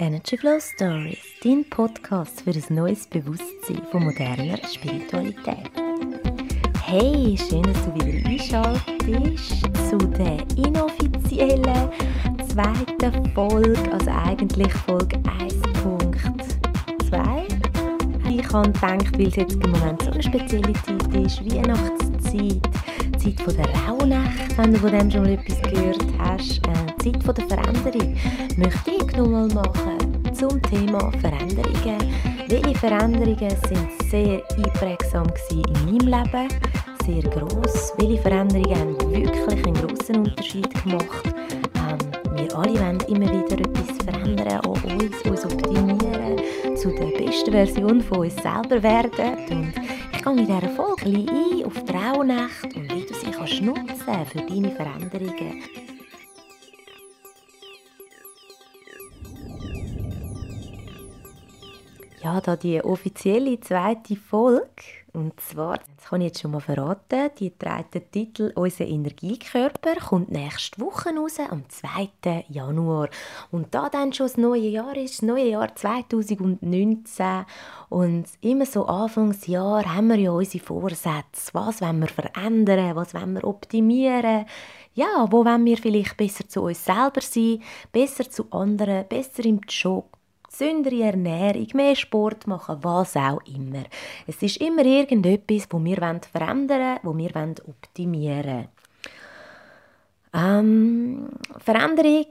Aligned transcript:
Energy 0.00 0.36
Flow 0.38 0.58
Stories, 0.58 1.18
dein 1.44 1.62
Podcast 1.68 2.40
für 2.40 2.52
ein 2.52 2.64
neues 2.74 3.06
Bewusstsein 3.06 3.82
von 3.92 4.04
moderner 4.04 4.56
Spiritualität. 4.66 5.70
Hey, 6.82 7.36
schön, 7.36 7.62
dass 7.62 7.84
du 7.84 7.94
wieder 7.96 8.26
einschaltest 8.26 9.60
zu 9.90 9.98
der 9.98 10.38
inoffiziellen 10.56 11.90
zweiten 12.48 13.30
Folge, 13.34 13.92
also 13.92 14.10
eigentlich 14.10 14.72
Folge 14.72 15.18
1.2. 15.18 17.60
Ich 18.30 18.50
habe 18.54 18.72
gedacht, 18.72 19.18
weil 19.18 19.26
es 19.26 19.36
jetzt 19.36 19.62
im 19.62 19.70
Moment 19.70 20.02
so 20.02 20.12
eine 20.12 20.22
spezielle 20.22 20.72
Zeit 20.72 21.14
ist, 21.14 21.44
Weihnachtszeit, 21.44 22.66
Zeit 23.18 23.38
von 23.40 23.54
der 23.54 23.68
Rauhnacht, 23.86 24.56
wenn 24.56 24.72
du 24.72 24.78
von 24.78 24.92
dem 24.92 25.10
schon 25.10 25.24
mal 25.24 25.32
etwas 25.32 25.60
gehört 25.60 26.02
hast, 26.18 26.66
äh, 26.66 26.86
Zeit 27.02 27.22
von 27.22 27.34
der 27.34 27.46
Veränderung, 27.48 28.16
möchte 28.56 28.90
ich 28.90 29.16
noch 29.16 29.26
mal 29.26 29.48
machen 29.48 29.89
zum 30.40 30.62
Thema 30.62 31.12
Veränderungen. 31.20 31.98
Welche 32.48 32.74
Veränderungen 32.78 33.50
sind 33.68 34.10
sehr 34.10 34.42
einprägsam 34.56 35.26
in 35.50 35.62
meinem 35.84 36.08
Leben, 36.08 36.48
sehr 37.04 37.22
gross. 37.30 37.92
Welche 37.98 38.22
Veränderungen 38.22 38.74
haben 38.74 39.12
wirklich 39.12 39.66
einen 39.66 39.74
grossen 39.74 40.16
Unterschied 40.16 40.82
gemacht? 40.82 41.24
Ähm, 41.26 42.36
wir 42.36 42.56
alle 42.56 42.72
wollen 42.80 43.00
immer 43.08 43.26
wieder 43.26 43.58
etwas 43.60 43.98
verändern, 44.02 44.60
auch 44.60 44.82
uns, 44.82 45.20
uns 45.28 45.44
optimieren, 45.44 46.40
zu 46.74 46.90
der 46.90 47.18
besten 47.18 47.52
Version 47.52 48.00
von 48.00 48.20
uns 48.20 48.34
selber 48.36 48.82
werden. 48.82 49.34
Und 49.54 49.74
ich 50.14 50.24
gehe 50.24 50.32
in 50.32 50.46
dieser 50.46 50.68
Folge 50.70 51.04
ein 51.04 51.64
auf 51.66 51.84
die 51.84 51.92
Rauhnacht 51.92 52.64
und 52.74 52.94
wie 52.94 53.04
du 53.04 53.12
sie 53.12 53.30
kannst 53.30 53.60
nutzen 53.60 54.26
für 54.32 54.40
deine 54.40 54.70
Veränderungen. 54.70 55.89
Ja, 62.22 62.38
da 62.38 62.54
die 62.54 62.84
offizielle 62.84 63.58
zweite 63.60 64.14
Folge. 64.14 64.68
Und 65.14 65.40
zwar, 65.40 65.78
das 65.96 66.10
kann 66.10 66.20
ich 66.20 66.26
jetzt 66.26 66.42
schon 66.42 66.50
mal 66.50 66.60
verraten, 66.60 67.30
die 67.38 67.50
trägt 67.56 67.94
den 67.94 68.10
Titel 68.10 68.52
«Unser 68.54 68.84
Energiekörper» 68.86 69.96
kommt 69.96 70.30
nächste 70.30 70.82
Woche 70.82 71.16
raus, 71.16 71.38
am 71.48 71.64
2. 71.66 72.44
Januar. 72.48 73.08
Und 73.50 73.74
da 73.74 73.88
dann 73.88 74.12
schon 74.12 74.26
das 74.26 74.36
neue 74.36 74.68
Jahr 74.68 74.94
ist, 74.96 75.14
das 75.14 75.22
neue 75.22 75.48
Jahr 75.48 75.74
2019 75.74 77.46
und 77.88 78.26
immer 78.42 78.66
so 78.66 78.84
Anfangsjahr 78.84 79.86
haben 79.86 80.08
wir 80.08 80.16
ja 80.16 80.30
unsere 80.30 80.62
Vorsätze. 80.62 81.54
Was 81.54 81.80
wollen 81.80 82.00
wir 82.00 82.08
verändern? 82.08 82.96
Was 82.96 83.14
wollen 83.14 83.32
wir 83.32 83.44
optimieren? 83.44 84.44
Ja, 84.92 85.26
wo 85.30 85.44
wollen 85.46 85.64
wir 85.64 85.78
vielleicht 85.78 86.18
besser 86.18 86.46
zu 86.46 86.64
uns 86.64 86.84
selber 86.84 87.22
sein, 87.22 87.62
besser 87.92 88.28
zu 88.28 88.46
anderen, 88.50 89.08
besser 89.08 89.44
im 89.46 89.60
Job, 89.66 90.18
gesündere 90.50 91.02
Ernährung, 91.02 91.66
mehr 91.74 91.96
Sport 91.96 92.46
machen, 92.46 92.78
was 92.82 93.16
auch 93.16 93.40
immer. 93.46 93.84
Es 94.26 94.42
ist 94.42 94.58
immer 94.58 94.84
irgendetwas, 94.84 95.66
wo 95.70 95.82
wir 95.82 95.96
verändern 95.96 96.80
wollen, 96.80 96.98
wo 97.02 97.16
wir 97.16 97.56
optimieren 97.66 98.46
wollen. 98.46 98.68
Ähm, 100.32 101.28
Veränderung 101.58 102.26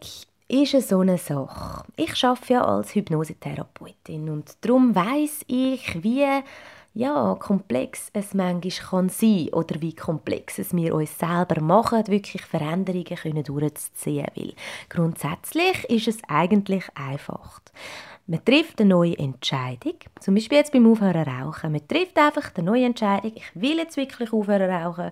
ist 0.48 0.88
so 0.88 1.00
eine 1.00 1.18
Sache. 1.18 1.84
Ich 1.96 2.24
arbeite 2.24 2.54
ja 2.54 2.64
als 2.64 2.96
Hypnosetherapeutin 2.96 4.30
und 4.30 4.58
darum 4.62 4.96
weiß 4.96 5.42
ich, 5.48 6.04
wie 6.04 6.26
ja, 6.96 7.36
komplex 7.40 8.10
es 8.14 8.34
manchmal 8.34 8.72
kann 8.72 9.12
oder 9.54 9.82
wie 9.82 9.94
komplex 9.96 10.58
es 10.58 10.76
wir 10.76 10.96
uns 10.96 11.18
selber 11.18 11.62
machen, 11.62 12.08
wirklich 12.08 12.42
Veränderungen 12.42 13.44
durchzuziehen. 13.44 14.26
Weil 14.36 14.54
grundsätzlich 14.90 15.84
ist 15.90 16.08
es 16.08 16.18
eigentlich 16.28 16.86
einfach. 16.96 17.62
Man 18.30 18.46
trifft 18.46 18.80
eine 18.80 18.90
neue 18.90 19.18
Entscheidung, 19.18 19.96
zum 20.20 20.36
Beispiel 20.36 20.60
jetzt 20.60 20.72
beim 20.72 20.86
Aufhören 20.86 21.28
rauchen. 21.28 21.72
Man 21.72 21.88
trifft 21.88 22.16
einfach 22.16 22.52
eine 22.54 22.64
neue 22.64 22.86
Entscheidung, 22.86 23.32
ich 23.34 23.50
will 23.56 23.78
jetzt 23.78 23.98
wirklich 23.98 24.32
aufhören 24.32 24.70
rauchen. 24.70 25.10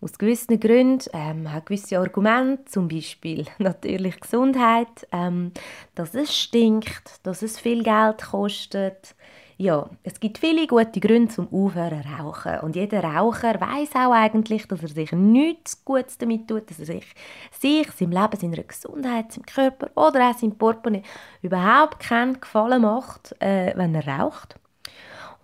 Aus 0.00 0.16
gewissen 0.16 0.58
Gründen, 0.58 1.04
ähm, 1.12 1.52
hat 1.52 1.66
gewisse 1.66 1.98
Argumente, 1.98 2.64
zum 2.64 2.88
Beispiel 2.88 3.44
natürlich 3.58 4.18
Gesundheit, 4.18 5.06
ähm, 5.12 5.52
dass 5.94 6.14
es 6.14 6.34
stinkt, 6.34 7.20
dass 7.22 7.42
es 7.42 7.60
viel 7.60 7.82
Geld 7.82 8.22
kostet, 8.22 9.14
ja, 9.56 9.88
es 10.02 10.18
gibt 10.18 10.38
viele 10.38 10.66
gute 10.66 10.98
Gründe 10.98 11.32
zum 11.32 11.52
Aufhören 11.52 12.02
rauchen. 12.18 12.58
Und 12.60 12.74
jeder 12.74 13.04
Raucher 13.04 13.60
weiß 13.60 13.90
auch 13.94 14.12
eigentlich, 14.12 14.66
dass 14.66 14.82
er 14.82 14.88
sich 14.88 15.12
nichts 15.12 15.84
Gutes 15.84 16.18
damit 16.18 16.48
tut, 16.48 16.68
dass 16.68 16.80
er 16.80 16.86
sich, 16.86 17.14
sich 17.52 17.90
seinem 17.92 18.10
Leben, 18.10 18.36
seiner 18.36 18.62
Gesundheit, 18.62 19.32
seinem 19.32 19.46
Körper 19.46 19.90
oder 19.94 20.30
auch 20.30 20.38
seinem 20.38 20.58
Portemonnaie 20.58 21.04
überhaupt 21.42 22.00
keinen 22.00 22.40
Gefallen 22.40 22.82
macht, 22.82 23.34
äh, 23.40 23.72
wenn 23.76 23.94
er 23.94 24.06
raucht. 24.06 24.56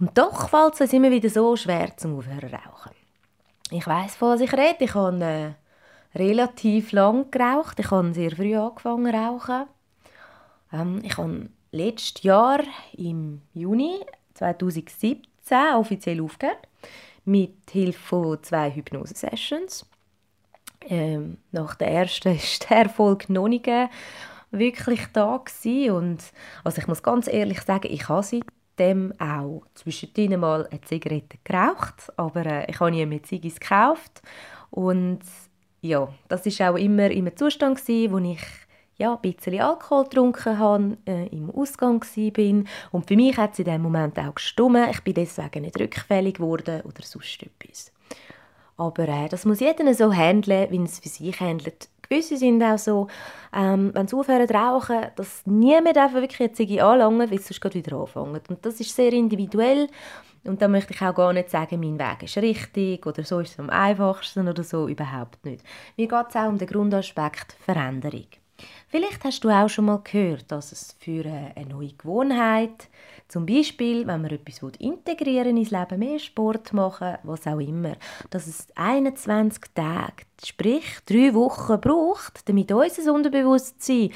Und 0.01 0.17
doch 0.19 0.49
fällt 0.49 0.75
es 0.75 0.81
uns 0.81 0.93
immer 0.93 1.11
wieder 1.11 1.29
so 1.29 1.55
schwer 1.57 1.97
zum 1.97 2.19
Aufhören 2.19 2.55
rauchen. 2.55 2.93
Ich 3.71 3.87
weiß, 3.87 4.17
von 4.17 4.31
was 4.31 4.41
ich 4.41 4.53
rede. 4.53 4.85
Ich 4.85 4.95
habe 4.95 5.25
äh, 5.25 6.19
relativ 6.19 6.91
lang 6.91 7.31
geraucht. 7.31 7.79
Ich 7.79 7.91
habe 7.91 8.13
sehr 8.13 8.33
früh 8.33 8.57
angefangen 8.57 9.13
zu 9.13 9.19
rauchen. 9.19 9.67
Ähm, 10.73 11.01
ich 11.05 11.17
habe 11.17 11.51
letztes 11.73 12.23
Jahr 12.23 12.61
im 12.97 13.43
Juni 13.55 14.01
2017 14.35 15.23
offiziell 15.77 16.21
aufgehört 16.21 16.69
mit 17.25 17.71
Hilfe 17.71 17.99
von 17.99 18.43
zwei 18.43 18.71
Hypnose-Sessions. 18.71 19.87
Ähm, 20.83 21.37
nach 21.53 21.75
der 21.75 21.89
ersten 21.89 22.35
ist 22.35 22.69
der 22.71 22.79
Erfolg 22.79 23.29
noch 23.29 23.49
nicht 23.49 23.69
wirklich 24.51 25.07
da 25.13 25.37
gewesen. 25.37 25.93
und 25.93 26.25
also 26.65 26.81
ich 26.81 26.87
muss 26.87 27.03
ganz 27.03 27.29
ehrlich 27.29 27.61
sagen, 27.61 27.89
ich 27.91 28.09
habe 28.09 28.23
seitdem 28.23 29.13
auch 29.21 29.63
zwischendrin 29.75 30.41
mal 30.41 30.67
eine 30.67 30.81
Zigarette 30.81 31.39
geraucht, 31.45 32.11
aber 32.17 32.47
äh, 32.47 32.71
ich 32.71 32.81
habe 32.81 32.91
nie 32.91 33.07
mehr 33.07 33.23
Ziggis 33.23 33.61
gekauft 33.61 34.23
und 34.71 35.21
ja, 35.83 36.09
das 36.29 36.47
ist 36.47 36.61
auch 36.61 36.77
immer 36.77 37.11
im 37.11 37.35
Zustand 37.37 37.79
gewesen, 37.79 38.13
wo 38.13 38.19
ich 38.19 38.41
ja, 39.01 39.15
ein 39.15 39.21
bisschen 39.21 39.61
Alkohol 39.61 40.05
getrunken 40.05 40.59
habe, 40.59 40.99
äh, 41.07 41.27
im 41.29 41.51
Ausgang 41.51 42.03
war. 42.03 42.65
Und 42.93 43.09
für 43.09 43.17
mich 43.17 43.37
hat 43.37 43.55
es 43.55 43.61
in 43.61 43.65
diesem 43.65 43.83
Moment 43.83 44.19
auch 44.19 44.35
gestummen. 44.35 44.91
Ich 44.91 45.01
bin 45.01 45.15
deswegen 45.15 45.63
nicht 45.63 45.81
rückfällig 45.81 46.35
geworden 46.35 46.83
oder 46.83 47.03
sonst 47.03 47.43
etwas. 47.43 47.93
Aber 48.77 49.09
äh, 49.09 49.29
das 49.29 49.47
muss 49.47 49.61
jeder 49.61 49.93
so 49.95 50.13
handeln, 50.13 50.71
wie 50.71 50.83
es 50.83 50.99
für 50.99 51.09
sich 51.09 51.41
handelt. 51.41 51.89
Gewisse 52.03 52.37
sind 52.37 52.63
auch 52.63 52.77
so, 52.77 53.07
ähm, 53.55 53.93
wenn 53.95 54.09
sie 54.09 54.17
aufhören 54.17 54.49
zu 54.49 54.55
rauchen, 54.55 54.99
dass 55.17 55.47
niemand 55.47 55.97
einfach 55.97 56.21
wirklich 56.21 56.41
eine 56.41 56.53
Ziege 56.53 56.85
anlangen, 56.85 57.31
weil 57.31 57.39
sie 57.39 57.55
sonst 57.55 57.75
wieder 57.75 57.97
anfangen. 57.97 58.41
Und 58.49 58.67
das 58.67 58.81
ist 58.81 58.95
sehr 58.95 59.13
individuell. 59.13 59.87
Und 60.45 60.61
da 60.61 60.69
möchte 60.69 60.93
ich 60.93 61.01
auch 61.03 61.15
gar 61.15 61.33
nicht 61.33 61.51
sagen, 61.51 61.81
mein 61.81 61.99
Weg 61.99 62.25
ist 62.25 62.37
richtig 62.39 63.07
oder 63.07 63.23
so 63.25 63.41
ist 63.41 63.53
es 63.53 63.59
am 63.59 63.71
einfachsten 63.71 64.49
oder 64.49 64.65
so, 64.65 64.89
überhaupt 64.89 65.45
nicht. 65.45 65.65
Mir 65.97 66.09
geht 66.09 66.27
es 66.29 66.37
auch 66.37 66.49
um 66.49 66.59
den 66.59 66.69
Grundaspekt 66.69 67.55
Veränderung. 67.65 68.40
Vielleicht 68.89 69.25
hast 69.25 69.45
du 69.45 69.51
auch 69.51 69.69
schon 69.69 69.87
mal 69.87 70.01
gehört, 70.03 70.51
dass 70.51 70.73
es 70.73 70.97
für 70.99 71.25
eine 71.25 71.67
neue 71.69 71.93
Gewohnheit, 71.93 72.89
zum 73.29 73.47
Beispiel, 73.47 74.07
wenn 74.09 74.23
man 74.23 74.33
etwas 74.33 74.61
integrieren 74.81 75.57
ins 75.57 75.71
Leben, 75.71 76.01
mehr 76.01 76.19
Sport 76.19 76.73
machen, 76.73 77.17
was 77.23 77.47
auch 77.47 77.61
immer, 77.61 77.93
dass 78.31 78.49
es 78.49 78.67
21 78.75 79.63
Tage, 79.73 80.25
sprich 80.45 80.85
drei 81.07 81.33
Wochen 81.35 81.81
braucht, 81.81 82.49
damit 82.49 82.73
unser 82.73 83.13
Unterbewusstsein 83.13 84.11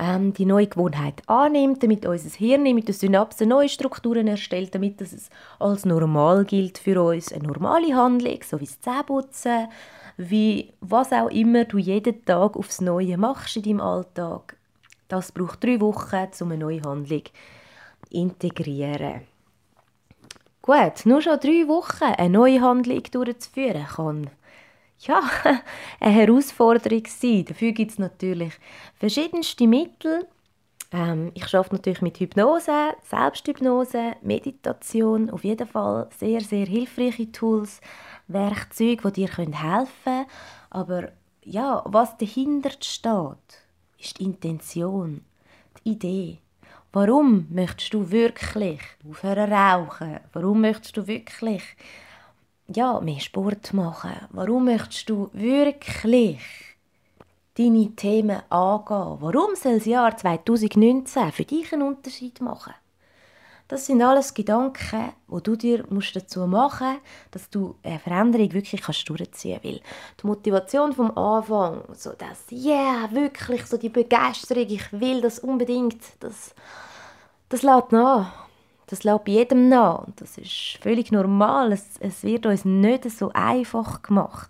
ähm, 0.00 0.32
die 0.32 0.44
neue 0.44 0.66
Gewohnheit 0.66 1.22
annimmt, 1.26 1.82
damit 1.82 2.06
unser 2.06 2.30
Hirn 2.36 2.62
mit 2.62 2.88
den 2.88 2.94
Synapsen 2.94 3.48
neue 3.48 3.68
Strukturen 3.68 4.28
erstellt, 4.28 4.74
damit 4.74 5.00
es 5.00 5.30
als 5.58 5.84
normal 5.84 6.44
gilt 6.44 6.78
für 6.78 7.02
uns, 7.02 7.32
eine 7.32 7.46
normale 7.46 7.94
Handlung, 7.94 8.40
so 8.42 8.60
wie 8.60 8.66
das 8.66 8.80
Zähneputzen, 8.80 9.68
wie 10.18 10.74
was 10.80 11.12
auch 11.12 11.30
immer 11.30 11.64
du 11.64 11.78
jeden 11.78 12.22
Tag 12.26 12.56
aufs 12.56 12.82
Neue 12.82 13.16
machst 13.16 13.56
in 13.56 13.62
deinem 13.62 13.80
Alltag. 13.80 14.56
Das 15.08 15.32
braucht 15.32 15.64
drei 15.64 15.80
Wochen, 15.80 16.28
um 16.40 16.52
eine 16.52 16.58
neue 16.58 16.82
Handlung 16.82 17.24
zu 17.24 17.32
integrieren. 18.10 19.22
Gut, 20.60 21.06
nur 21.06 21.22
schon 21.22 21.40
drei 21.40 21.66
Wochen 21.66 22.04
eine 22.04 22.28
neue 22.28 22.60
Handlung 22.60 23.02
durchzuführen 23.10 23.86
kann 23.86 24.30
ja, 25.00 25.22
eine 26.00 26.14
Herausforderung 26.14 27.04
sein. 27.06 27.44
Dafür 27.44 27.72
gibt 27.72 27.92
es 27.92 27.98
natürlich 27.98 28.52
verschiedenste 28.98 29.66
Mittel. 29.66 30.26
Ähm, 30.90 31.32
ich 31.34 31.54
arbeite 31.54 31.74
natürlich 31.74 32.02
mit 32.02 32.18
Hypnose, 32.18 32.94
Selbsthypnose, 33.02 34.16
Meditation, 34.22 35.30
auf 35.30 35.44
jeden 35.44 35.66
Fall 35.66 36.08
sehr, 36.18 36.40
sehr 36.40 36.66
hilfreiche 36.66 37.30
Tools, 37.30 37.80
Werkzeuge, 38.26 39.10
die 39.12 39.26
dir 39.26 39.36
helfen 39.36 39.88
können. 40.04 40.26
Aber 40.70 41.08
ja, 41.44 41.82
was 41.84 42.16
dahinter 42.16 42.70
steht, 42.80 43.62
ist 43.98 44.18
die 44.18 44.24
Intention, 44.24 45.24
die 45.84 45.90
Idee. 45.90 46.38
Warum 46.92 47.46
möchtest 47.50 47.92
du 47.92 48.10
wirklich 48.10 48.80
aufhören 49.08 49.52
rauchen? 49.52 50.20
Warum 50.32 50.62
möchtest 50.62 50.96
du 50.96 51.06
wirklich 51.06 51.62
ja, 52.66 53.00
mehr 53.00 53.20
Sport 53.20 53.74
machen? 53.74 54.16
Warum 54.30 54.64
möchtest 54.66 55.10
du 55.10 55.28
wirklich 55.32 56.67
deine 57.58 57.94
Themen 57.96 58.42
angehen. 58.50 59.16
Warum 59.20 59.56
soll 59.56 59.74
das 59.74 59.86
Jahr 59.86 60.16
2019 60.16 61.32
für 61.32 61.44
dich 61.44 61.72
einen 61.72 61.82
Unterschied 61.82 62.40
machen? 62.40 62.74
Das 63.68 63.84
sind 63.84 64.00
alles 64.00 64.32
Gedanken, 64.32 65.12
wo 65.26 65.40
du 65.40 65.54
dir 65.54 65.84
musst 65.90 66.16
dazu 66.16 66.46
machen 66.46 66.92
musst, 66.92 67.02
dass 67.32 67.50
du 67.50 67.76
eine 67.82 67.98
Veränderung 67.98 68.50
wirklich 68.54 68.80
kannst 68.80 69.06
durchziehen 69.08 69.60
kannst. 69.62 69.82
die 70.22 70.26
Motivation 70.26 70.94
vom 70.94 71.10
Anfang, 71.18 71.82
so 71.92 72.12
das, 72.16 72.50
yeah, 72.50 73.10
wirklich, 73.12 73.66
so 73.66 73.76
die 73.76 73.90
Begeisterung, 73.90 74.66
ich 74.68 74.90
will 74.92 75.20
das 75.20 75.38
unbedingt, 75.40 76.00
das, 76.20 76.54
das 77.50 77.62
lässt 77.62 77.92
nach. 77.92 78.46
Das 78.86 79.04
lässt 79.04 79.24
bei 79.24 79.32
jedem 79.32 79.68
nach. 79.68 80.06
Das 80.16 80.38
ist 80.38 80.78
völlig 80.80 81.12
normal. 81.12 81.72
Es, 81.72 81.98
es 82.00 82.22
wird 82.22 82.46
uns 82.46 82.64
nicht 82.64 83.10
so 83.10 83.30
einfach 83.34 84.00
gemacht. 84.00 84.48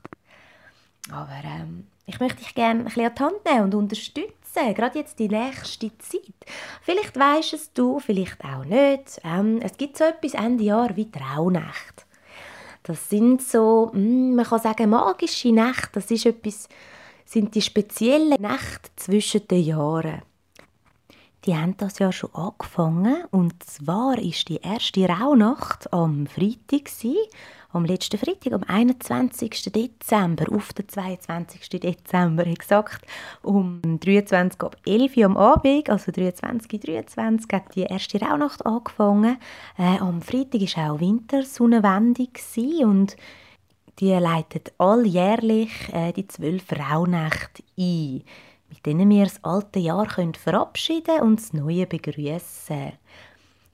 Aber 1.10 1.40
ähm, 1.43 1.88
ich 2.08 2.20
möchte 2.20 2.38
dich 2.38 2.55
gerne 2.55 2.81
ein 2.81 2.84
bisschen 2.87 3.06
an 3.06 3.14
die 3.14 3.22
Hand 3.22 3.44
nehmen 3.44 3.64
und 3.64 3.75
unterstützen 3.75 4.75
gerade 4.75 4.99
jetzt 4.99 5.19
die 5.19 5.28
nächste 5.28 5.96
Zeit. 5.99 6.34
Vielleicht 6.82 7.16
weisst 7.16 7.52
es 7.52 7.72
du, 7.72 8.00
vielleicht 8.00 8.43
auch 8.44 8.64
nicht. 8.64 9.20
Ähm, 9.22 9.60
es 9.62 9.76
gibt 9.76 9.96
so 9.99 10.05
etwas 10.05 10.34
Ende 10.34 10.64
Jahr 10.64 10.96
wie 10.96 11.10
Traunächte. 11.10 12.05
Das 12.82 13.08
sind 13.10 13.43
so, 13.43 13.90
hm, 13.93 14.34
man 14.34 14.46
kann 14.46 14.60
sagen, 14.60 14.90
magische 14.90 15.52
Nächte. 15.52 15.90
Das 15.93 16.10
ist 16.10 16.26
etwas, 16.26 16.69
sind 17.25 17.55
die 17.55 17.62
speziellen 17.62 18.40
Nächte 18.40 18.90
zwischen 18.96 19.46
den 19.46 19.64
Jahren. 19.64 20.22
Die 21.44 21.55
haben 21.55 21.76
das 21.76 21.99
ja 21.99 22.10
schon 22.10 22.34
angefangen 22.34 23.25
und 23.31 23.62
zwar 23.62 24.19
ist 24.19 24.49
die 24.49 24.60
erste 24.60 25.08
Rauhnacht 25.08 25.93
am 25.93 26.26
Freitag 26.26 26.88
am 27.70 27.85
letzten 27.85 28.19
Freitag, 28.19 28.53
am 28.55 28.65
21. 28.67 29.73
Dezember, 29.73 30.47
auf 30.53 30.73
den 30.73 30.88
22. 30.88 31.69
Dezember 31.81 32.47
exakt, 32.47 33.05
um 33.43 33.81
23 33.82 34.61
ab 34.62 34.76
11 34.87 35.17
Uhr 35.17 35.25
am 35.26 35.37
Abend, 35.37 35.91
also 35.91 36.11
23, 36.11 36.81
23, 36.81 37.53
hat 37.53 37.75
die 37.75 37.82
erste 37.82 38.20
Rauhnacht 38.20 38.65
angefangen. 38.65 39.37
Äh, 39.76 39.99
am 39.99 40.23
Freitag 40.23 40.61
war 40.76 40.93
auch 40.93 41.00
Wintersonnenwende 41.00 42.29
und 42.85 43.17
die 43.99 44.12
leitet 44.12 44.73
alljährlich 44.79 45.93
äh, 45.93 46.12
die 46.12 46.26
zwölf 46.26 46.65
Rauhnächte 46.73 47.62
ein, 47.76 48.23
mit 48.69 48.87
denen 48.87 49.11
wir 49.11 49.25
das 49.25 49.43
alte 49.44 49.79
Jahr 49.79 50.06
können 50.06 50.35
verabschieden 50.35 51.20
und 51.20 51.41
das 51.41 51.53
neue 51.53 51.87
begrüßen. 51.87 52.93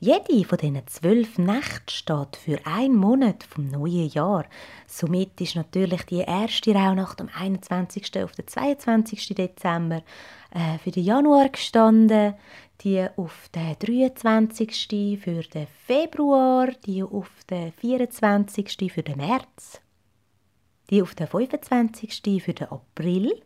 Jede 0.01 0.45
von 0.45 0.59
diesen 0.59 0.87
zwölf 0.89 1.39
Nächten 1.39 1.89
steht 1.89 2.37
für 2.37 2.59
einen 2.67 2.97
Monat 2.97 3.45
vom 3.45 3.69
neuen 3.69 4.09
Jahr. 4.09 4.45
Somit 4.87 5.41
ist 5.41 5.57
natürlich 5.57 6.03
die 6.03 6.19
erste 6.19 6.75
Rauhnacht 6.75 7.21
am 7.21 7.31
21. 7.33 8.23
auf 8.23 8.33
den 8.33 8.47
22. 8.47 9.35
Dezember 9.35 10.03
äh, 10.51 10.79
für 10.79 10.91
den 10.91 11.05
Januar 11.05 11.49
gestanden, 11.49 12.35
die 12.81 13.07
auf 13.17 13.49
den 13.55 13.77
23. 13.79 15.21
für 15.23 15.43
den 15.43 15.69
Februar, 15.87 16.69
die 16.85 17.03
auf 17.03 17.31
den 17.49 17.73
24. 17.73 18.93
für 18.93 19.03
den 19.03 19.17
März, 19.17 19.81
die 20.91 21.03
auf 21.03 21.15
den 21.15 21.29
25. 21.29 22.43
für 22.43 22.53
den 22.53 22.69
April 22.69 23.41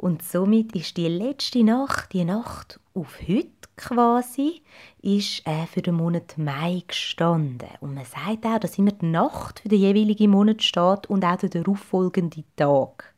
und 0.00 0.22
somit 0.22 0.74
ist 0.74 0.96
die 0.96 1.08
letzte 1.08 1.62
Nacht, 1.62 2.14
die 2.14 2.24
Nacht 2.24 2.80
auf 2.94 3.18
heute 3.20 3.59
quasi, 3.80 4.62
ist 5.02 5.46
äh, 5.46 5.66
für 5.66 5.82
den 5.82 5.94
Monat 5.94 6.36
Mai 6.36 6.82
gestanden. 6.86 7.68
Und 7.80 7.94
man 7.94 8.04
sagt 8.04 8.44
auch, 8.44 8.58
dass 8.58 8.78
immer 8.78 8.92
die 8.92 9.06
Nacht 9.06 9.60
für 9.60 9.68
den 9.68 9.80
jeweiligen 9.80 10.30
Monat 10.30 10.62
steht 10.62 11.08
und 11.08 11.24
auch 11.24 11.36
der 11.36 11.48
darauffolgende 11.48 12.44
Tag. 12.56 13.14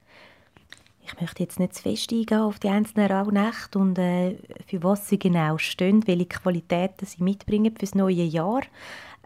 Ich 1.04 1.20
möchte 1.20 1.42
jetzt 1.42 1.58
nicht 1.58 1.74
zu 1.74 1.82
fest 1.82 2.12
eingehen 2.12 2.38
auf 2.38 2.60
die 2.60 2.68
einzelnen 2.68 3.10
Rauhnächte 3.10 3.78
und 3.78 3.98
äh, 3.98 4.36
für 4.66 4.82
was 4.82 5.08
sie 5.08 5.18
genau 5.18 5.58
stehen, 5.58 6.06
welche 6.06 6.26
Qualitäten 6.26 7.06
sie 7.06 7.22
mitbringen 7.22 7.72
für 7.72 7.80
das 7.80 7.94
neue 7.94 8.22
Jahr. 8.22 8.62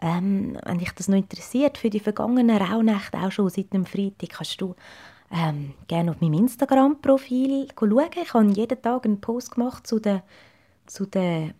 Ähm, 0.01 0.57
wenn 0.65 0.79
dich 0.79 0.91
das 0.91 1.07
noch 1.07 1.17
interessiert, 1.17 1.77
für 1.77 1.89
die 1.89 1.99
vergangenen 1.99 2.57
Rauhnächte, 2.57 3.17
auch 3.19 3.31
schon 3.31 3.49
seit 3.49 3.73
dem 3.73 3.85
Freitag, 3.85 4.29
kannst 4.29 4.59
du 4.59 4.75
ähm, 5.31 5.73
gerne 5.87 6.11
auf 6.11 6.21
meinem 6.21 6.33
Instagram-Profil 6.33 7.67
schauen. 7.77 8.09
Ich 8.21 8.33
habe 8.33 8.45
jeden 8.47 8.81
Tag 8.81 9.05
einen 9.05 9.21
Post 9.21 9.51
gemacht 9.51 9.87
zu 9.87 9.99
den 9.99 10.21
zu 10.87 11.05
der 11.05 11.53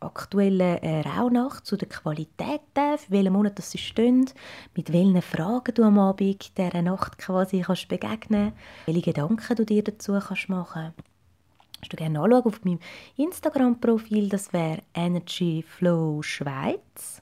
aktuellen 0.00 0.78
äh, 0.82 1.00
Rauhnacht, 1.02 1.64
zu 1.64 1.76
den 1.76 1.88
Qualitäten, 1.88 2.98
für 2.98 3.10
welchen 3.10 3.32
Monat 3.32 3.58
das 3.58 3.70
sie 3.70 3.78
stehen, 3.78 4.28
mit 4.74 4.92
welchen 4.92 5.22
Fragen 5.22 5.74
du 5.74 5.84
am 5.84 5.98
Abend 5.98 6.56
dieser 6.56 6.82
Nacht 6.82 7.18
quasi 7.18 7.60
kannst 7.60 7.88
begegnen 7.88 8.52
welche 8.86 9.02
Gedanken 9.02 9.56
du 9.56 9.64
dir 9.64 9.84
dazu 9.84 10.18
kannst 10.18 10.48
machen 10.48 10.92
kannst 11.82 11.92
du 11.92 11.96
gerne 11.96 12.20
anschauen 12.20 12.44
auf 12.44 12.64
meinem 12.64 12.78
Instagram-Profil, 13.16 14.28
das 14.28 14.52
wäre 14.52 14.82
Energy 14.94 15.64
Flow 15.66 16.22
Schweiz. 16.22 17.20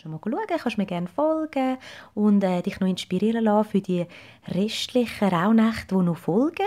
Schon 0.00 0.10
mal 0.10 0.20
schauen, 0.24 0.58
kannst 0.58 0.78
mir 0.78 0.86
gerne 0.86 1.06
folgen 1.06 1.76
und 2.14 2.42
äh, 2.42 2.62
dich 2.62 2.80
noch 2.80 2.88
inspirieren 2.88 3.44
lassen 3.44 3.70
für 3.70 3.80
die 3.80 4.06
restlichen 4.48 5.28
Rauhnächte, 5.28 5.94
die 5.94 6.02
noch 6.02 6.16
folgen. 6.16 6.66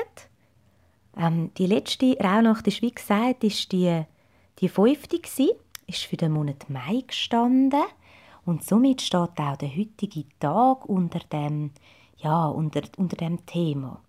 Ähm, 1.17 1.51
die 1.57 1.67
letzte 1.67 2.17
Rauhnacht 2.17 2.67
ist, 2.67 2.81
wie 2.81 2.91
gesagt, 2.91 3.43
ist 3.43 3.71
die, 3.71 4.03
die 4.59 4.69
fünfte 4.69 5.19
gewesen, 5.19 5.51
ist 5.87 6.03
für 6.03 6.17
den 6.17 6.33
Monat 6.33 6.69
Mai 6.69 7.03
gestanden 7.07 7.83
und 8.45 8.63
somit 8.63 9.01
steht 9.01 9.39
auch 9.39 9.57
der 9.57 9.75
heutige 9.75 10.25
Tag 10.39 10.85
unter 10.85 11.19
dem, 11.19 11.71
ja, 12.17 12.45
unter, 12.45 12.81
unter 12.97 13.17
dem 13.17 13.45
Thema. 13.45 14.01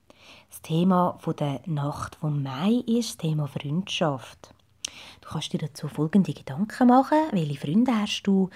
Das 0.50 0.62
Thema 0.62 1.16
von 1.20 1.36
der 1.36 1.60
Nacht 1.66 2.16
vom 2.16 2.42
Mai 2.42 2.82
ist 2.86 3.10
das 3.10 3.16
Thema 3.18 3.46
Freundschaft. 3.46 4.54
Du 5.20 5.28
kannst 5.28 5.52
dir 5.52 5.58
dazu 5.58 5.88
folgende 5.88 6.32
Gedanken 6.32 6.88
machen. 6.88 7.18
Welche 7.32 7.58
Freunde 7.58 7.92
hast 7.94 8.22
du 8.22 8.50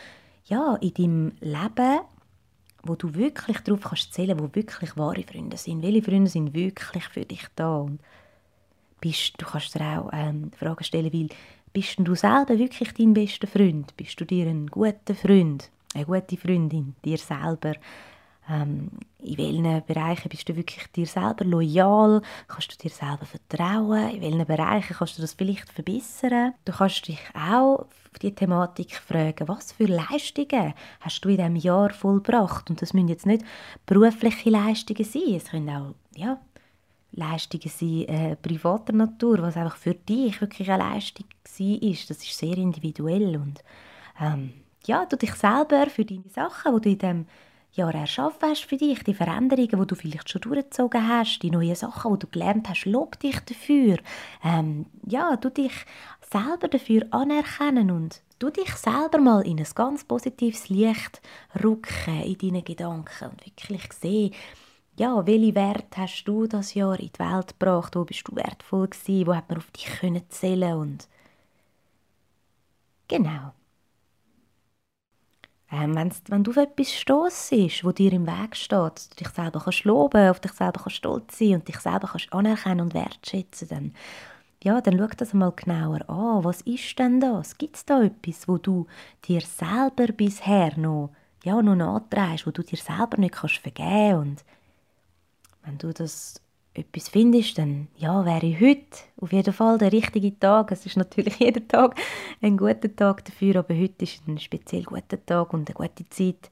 ja, 0.44 0.76
in 0.76 0.94
deinem 0.94 1.32
Leben, 1.41 2.00
wo 2.82 2.94
du 2.94 3.14
wirklich 3.14 3.58
darauf 3.61 3.82
kannst 3.82 4.12
zählen, 4.12 4.38
wo 4.38 4.55
wirklich 4.55 4.96
wahre 4.96 5.23
Freunde 5.23 5.56
sind? 5.56 5.82
Welche 5.82 6.03
Freunde 6.03 6.31
sind 6.31 6.55
wirklich 6.55 7.05
für 7.05 7.25
dich 7.25 7.46
da? 7.56 7.79
Und 7.79 8.00
bist, 9.00 9.35
du 9.38 9.47
kannst 9.47 9.75
dir 9.75 9.82
auch 9.82 10.11
ähm, 10.12 10.50
Fragen 10.56 10.85
stellen, 10.85 11.12
weil 11.12 11.29
bist 11.73 11.97
du 11.99 12.14
selber 12.14 12.58
wirklich 12.58 12.93
dein 12.94 13.14
bester 13.14 13.47
Freund? 13.47 13.97
Bist 13.97 14.20
du 14.20 14.25
dir 14.25 14.47
ein 14.47 14.67
guter 14.67 15.14
Freund, 15.14 15.70
eine 15.94 16.05
gute 16.05 16.37
Freundin, 16.37 16.94
dir 17.05 17.19
selber? 17.19 17.75
Ähm, 18.49 18.91
in 19.23 19.38
welchen 19.38 19.87
Bereichen 19.87 20.29
bist 20.29 20.49
du 20.49 20.56
wirklich 20.56 20.87
dir 20.88 21.06
selber 21.06 21.44
loyal? 21.44 22.23
Kannst 22.49 22.73
du 22.73 22.88
dir 22.88 22.91
selber 22.91 23.25
vertrauen? 23.25 24.11
In 24.11 24.23
welchen 24.23 24.47
Bereichen 24.47 24.97
kannst 24.97 25.19
du 25.19 25.23
das 25.23 25.35
vielleicht 25.35 25.70
verbessern? 25.70 26.55
Du 26.64 26.73
kannst 26.73 27.06
dich 27.06 27.20
auch 27.35 27.81
auf 27.81 28.19
die 28.20 28.34
Thematik 28.34 28.96
fragen, 28.96 29.46
was 29.46 29.70
für 29.72 29.84
Leistungen 29.84 30.74
hast 31.01 31.24
du 31.24 31.29
in 31.29 31.36
diesem 31.36 31.56
Jahr 31.56 31.91
vollbracht? 31.91 32.69
Und 32.70 32.82
das 32.82 32.93
müssen 32.93 33.08
jetzt 33.08 33.27
nicht 33.27 33.44
berufliche 33.86 34.51
Leistungen 34.51 35.05
sein, 35.05 35.34
es 35.36 35.44
können 35.44 35.70
auch 35.70 35.94
ja, 36.17 36.41
Leistungen 37.12 37.69
sind 37.69 38.08
äh, 38.08 38.36
privater 38.36 38.93
Natur, 38.93 39.43
was 39.43 39.56
einfach 39.56 39.76
für 39.76 39.94
dich 39.94 40.40
wirklich 40.40 40.70
eine 40.70 40.84
Leistung 40.84 41.26
war, 41.58 41.90
das 42.08 42.19
ist 42.19 42.38
sehr 42.38 42.56
individuell 42.56 43.36
und 43.36 43.62
ähm, 44.20 44.52
ja, 44.86 45.05
du 45.06 45.17
dich 45.17 45.34
selber 45.34 45.86
für 45.86 46.05
deine 46.05 46.29
Sachen, 46.29 46.74
die 46.76 46.81
du 46.81 46.90
in 46.90 46.98
diesem 46.98 47.26
Jahr 47.72 47.94
erschaffen 47.94 48.50
hast 48.50 48.64
für 48.64 48.76
dich, 48.76 49.02
die 49.05 49.14
Veränderungen, 49.14 49.69
die 49.81 49.86
du 49.86 49.94
vielleicht 49.94 50.29
schon 50.29 50.40
durchgezogen 50.40 51.06
hast, 51.06 51.40
die 51.40 51.50
neuen 51.50 51.74
Sachen, 51.74 52.14
die 52.14 52.19
du 52.20 52.26
gelernt 52.26 52.69
hast, 52.69 52.84
lob 52.84 53.19
dich 53.20 53.38
dafür. 53.40 53.98
Ähm, 54.43 54.86
ja, 55.06 55.36
du 55.36 55.50
dich 55.50 55.72
selber 56.32 56.69
dafür 56.69 57.06
anerkennen 57.10 57.90
und 57.90 58.22
du 58.38 58.50
dich 58.50 58.74
selber 58.74 59.19
mal 59.19 59.46
in 59.46 59.58
ein 59.58 59.67
ganz 59.74 60.05
positives 60.05 60.69
Licht 60.69 61.20
rücken 61.62 62.22
in 62.22 62.38
deinen 62.38 62.64
Gedanken 62.64 63.31
und 63.31 63.46
wirklich 63.46 63.93
sehen, 63.93 64.34
ja, 64.99 65.27
welche 65.27 65.55
Werte 65.55 66.03
hast 66.03 66.25
du 66.25 66.47
das 66.47 66.75
Jahr 66.75 66.99
in 67.01 67.11
die 67.13 67.19
Welt 67.19 67.59
gebracht? 67.59 67.97
Wo 67.97 68.05
bist 68.05 68.27
du 68.29 68.37
wertvoll 68.37 68.89
gewesen? 68.89 69.27
Wo 69.27 69.35
hat 69.35 69.49
man 69.49 69.59
auf 69.59 69.70
dich 69.70 69.87
können 69.87 70.23
zählen 70.29 70.77
und 70.77 71.09
genau. 73.09 73.53
Ähm, 75.73 75.94
wenn 75.94 76.43
du 76.44 76.51
auf 76.51 76.56
etwas 76.56 76.93
stossest, 76.93 77.85
wo 77.85 77.93
dir 77.93 78.13
im 78.13 78.27
Weg 78.27 78.56
steht, 78.56 79.20
dich 79.20 79.29
selber 79.29 79.61
kannst 79.61 79.85
loben, 79.85 80.29
auf 80.29 80.41
dich 80.41 80.53
selber 80.53 80.81
kannst 80.82 80.97
stolz 80.97 81.39
sein 81.39 81.55
und 81.55 81.69
dich 81.69 81.79
selber 81.79 82.09
kannst 82.09 82.32
anerkennen 82.32 82.81
und 82.81 82.94
wertschätzen, 82.94 83.69
dann 83.69 83.94
ja, 84.63 84.81
dann 84.81 84.99
schau 84.99 85.06
das 85.17 85.32
mal 85.32 85.53
genauer 85.53 86.09
an. 86.11 86.44
Was 86.44 86.61
ist 86.63 86.99
denn 86.99 87.20
das? 87.20 87.56
Gibt 87.56 87.77
es 87.77 87.85
da 87.87 88.03
etwas, 88.03 88.47
wo 88.47 88.59
du 88.59 88.87
dir 89.27 89.41
selber 89.41 90.09
bisher 90.13 90.77
noch, 90.77 91.11
ja, 91.44 91.63
noch 91.63 91.77
nachträgst, 91.77 92.47
wo 92.47 92.51
du 92.51 92.63
dir 92.63 92.77
selber 92.79 93.17
nicht 93.17 93.35
kannst 93.35 93.59
vergeben 93.59 94.19
und 94.19 94.44
wenn 95.64 95.79
du 95.79 95.93
das 95.93 96.40
etwas 96.74 97.08
findest, 97.08 97.58
dann 97.58 97.88
ja, 97.96 98.24
wäre 98.24 98.60
heute 98.60 98.98
auf 99.20 99.32
jeden 99.32 99.52
Fall 99.52 99.79
der 99.79 99.93
richtige 99.93 100.38
Tag. 100.38 100.70
Es 100.72 100.86
ist 100.86 100.96
natürlich 100.96 101.36
jeder 101.38 101.67
Tag 101.67 101.96
ein 102.40 102.56
guter 102.56 102.94
Tag 102.94 103.24
dafür, 103.24 103.56
aber 103.56 103.74
heute 103.74 104.05
ist 104.05 104.26
ein 104.26 104.38
speziell 104.38 104.84
guter 104.84 105.24
Tag 105.24 105.52
und 105.52 105.69
eine 105.69 105.74
gute 105.74 106.08
Zeit, 106.08 106.50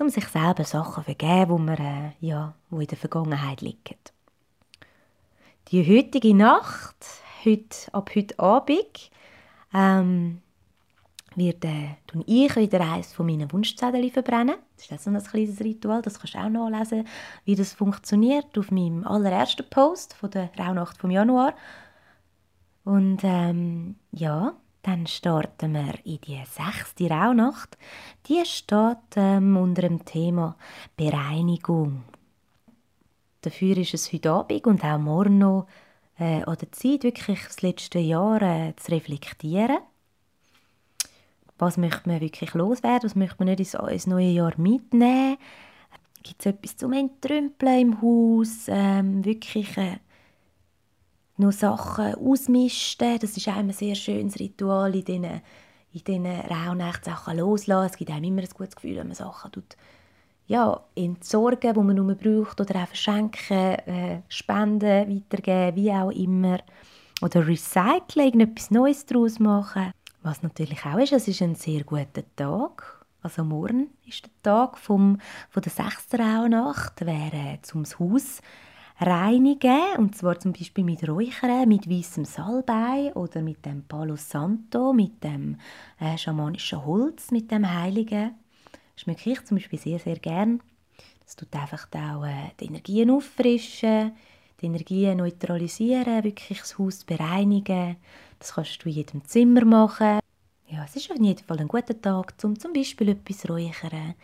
um 0.00 0.08
sich 0.10 0.26
selber 0.26 0.64
Sachen 0.64 1.04
zu 1.04 1.14
vergeben, 1.14 1.64
man 1.64 1.78
äh, 1.78 2.12
ja, 2.20 2.54
in 2.70 2.86
der 2.86 2.98
Vergangenheit 2.98 3.60
liegen. 3.60 3.96
Die 5.68 5.84
heutige 5.84 6.34
Nacht, 6.34 6.96
heute, 7.44 7.92
ab 7.92 8.10
heute 8.14 8.38
Abend, 8.38 9.10
ähm, 9.72 10.42
wird, 11.36 11.64
äh, 11.64 11.96
ich 12.26 12.56
wieder 12.56 12.80
eines 12.80 13.12
von 13.12 13.26
meinen 13.26 13.50
Wunschzetteln 13.52 14.10
verbrennen. 14.10 14.56
Das 14.76 14.90
ist 14.90 15.04
so 15.04 15.10
ein 15.10 15.22
kleines 15.22 15.60
Ritual, 15.60 16.02
das 16.02 16.18
kannst 16.18 16.34
du 16.34 16.38
auch 16.38 16.48
nachlesen, 16.48 17.06
wie 17.44 17.54
das 17.54 17.72
funktioniert 17.72 18.58
auf 18.58 18.70
meinem 18.70 19.06
allerersten 19.06 19.68
Post 19.68 20.14
von 20.14 20.30
der 20.30 20.50
Rauhnacht 20.58 20.98
vom 20.98 21.10
Januar. 21.10 21.54
Und 22.84 23.18
ähm, 23.22 23.96
ja, 24.12 24.54
dann 24.82 25.06
starten 25.06 25.72
wir 25.72 25.94
in 26.04 26.20
die 26.20 26.40
sechste 26.46 27.10
Rauhnacht. 27.10 27.76
Die 28.28 28.44
steht 28.44 29.16
ähm, 29.16 29.56
unter 29.56 29.82
dem 29.82 30.04
Thema 30.04 30.56
Bereinigung. 30.96 32.04
Dafür 33.40 33.76
ist 33.76 33.94
es 33.94 34.12
heute 34.12 34.30
Abend 34.30 34.66
und 34.66 34.84
auch 34.84 34.98
morgen 34.98 35.38
noch 35.38 35.66
äh, 36.18 36.42
an 36.44 36.56
der 36.56 36.72
Zeit, 36.72 37.02
wirklich 37.02 37.44
das 37.44 37.62
letzte 37.62 37.98
Jahr 37.98 38.40
äh, 38.42 38.74
zu 38.76 38.92
reflektieren 38.92 39.78
was 41.58 41.76
möchte 41.76 42.08
man 42.08 42.20
wirklich 42.20 42.54
loswerden, 42.54 43.04
was 43.04 43.16
möchte 43.16 43.36
man 43.38 43.48
nicht 43.48 43.74
ins, 43.74 44.06
neue 44.06 44.30
Jahr 44.30 44.52
mitnehmen. 44.56 45.36
Gibt 46.22 46.40
es 46.40 46.46
etwas 46.46 46.76
zum 46.76 46.92
Entrümpeln 46.92 47.80
im 47.80 48.02
Haus, 48.02 48.66
ähm, 48.68 49.24
wirklich 49.24 49.76
äh, 49.76 49.98
noch 51.36 51.52
Sachen 51.52 52.14
ausmisten. 52.14 53.18
Das 53.18 53.36
ist 53.36 53.48
ein 53.48 53.70
sehr 53.70 53.94
schönes 53.94 54.38
Ritual 54.38 54.94
in 54.94 55.04
diesen, 55.04 55.24
in 55.92 56.04
diesen 56.04 56.26
Rauhnächten, 56.26 57.12
Sachen 57.12 57.38
loslassen. 57.38 57.90
Es 57.90 57.96
gibt 57.96 58.10
einem 58.10 58.24
immer 58.24 58.42
ein 58.42 58.48
gutes 58.54 58.76
Gefühl, 58.76 58.96
wenn 58.96 59.08
man 59.08 59.16
Sachen 59.16 59.52
tut, 59.52 59.76
ja, 60.48 60.80
entsorgen, 60.94 61.74
die 61.74 61.80
man 61.80 61.96
nur 61.96 62.14
braucht, 62.14 62.60
oder 62.60 62.82
auch 62.82 62.88
verschenken, 62.88 63.56
äh, 63.56 64.22
spenden, 64.28 65.22
weitergeben, 65.30 65.76
wie 65.76 65.92
auch 65.92 66.10
immer. 66.10 66.58
Oder 67.20 67.46
recyceln, 67.46 68.40
etwas 68.40 68.70
Neues 68.70 69.06
daraus 69.06 69.38
machen. 69.38 69.92
Was 70.26 70.42
natürlich 70.42 70.84
auch 70.84 70.98
ist, 70.98 71.12
es 71.12 71.28
ist 71.28 71.40
ein 71.40 71.54
sehr 71.54 71.84
guter 71.84 72.24
Tag. 72.34 73.06
Also 73.22 73.44
morgen 73.44 73.90
ist 74.08 74.24
der 74.24 74.32
Tag 74.42 74.76
vom, 74.76 75.20
von 75.50 75.62
der 75.62 75.70
6. 75.70 76.14
Rauhnacht, 76.14 77.06
wäre 77.06 77.60
zum 77.62 77.84
Haus 77.84 78.40
reinigen, 78.98 79.78
und 79.98 80.16
zwar 80.16 80.36
zum 80.40 80.52
Beispiel 80.52 80.82
mit 80.82 81.08
Räuchern, 81.08 81.68
mit 81.68 81.88
weißem 81.88 82.24
Salbei 82.24 83.12
oder 83.14 83.40
mit 83.40 83.64
dem 83.64 83.84
Palo 83.84 84.16
Santo, 84.16 84.92
mit 84.92 85.22
dem 85.22 85.58
äh, 86.00 86.18
schamanischen 86.18 86.84
Holz, 86.84 87.30
mit 87.30 87.52
dem 87.52 87.72
Heiligen. 87.72 88.34
Das 88.94 89.02
schmecke 89.02 89.30
ich 89.30 89.44
zum 89.44 89.58
Beispiel 89.58 89.78
sehr, 89.78 90.00
sehr 90.00 90.18
gern. 90.18 90.60
Das 91.24 91.36
tut 91.36 91.54
einfach 91.54 91.86
auch 91.94 92.24
äh, 92.24 92.50
die 92.58 92.64
Energien 92.64 93.10
auffrischen, 93.10 94.10
die 94.60 94.66
Energien 94.66 95.18
neutralisieren, 95.18 96.24
wirklich 96.24 96.58
das 96.58 96.76
Haus 96.80 97.04
bereinigen. 97.04 97.98
Das 98.38 98.54
kannst 98.54 98.84
du 98.84 98.88
in 98.88 98.94
jedem 98.94 99.24
Zimmer 99.24 99.64
machen. 99.64 100.20
Ja, 100.68 100.84
es 100.84 100.96
ist 100.96 101.10
auf 101.10 101.18
jeden 101.18 101.44
Fall 101.44 101.60
ein 101.60 101.68
guter 101.68 102.00
Tag, 102.00 102.34
um 102.42 102.58
zum 102.58 102.72
Beispiel 102.72 103.10
etwas 103.10 103.48
räuchern. 103.48 104.14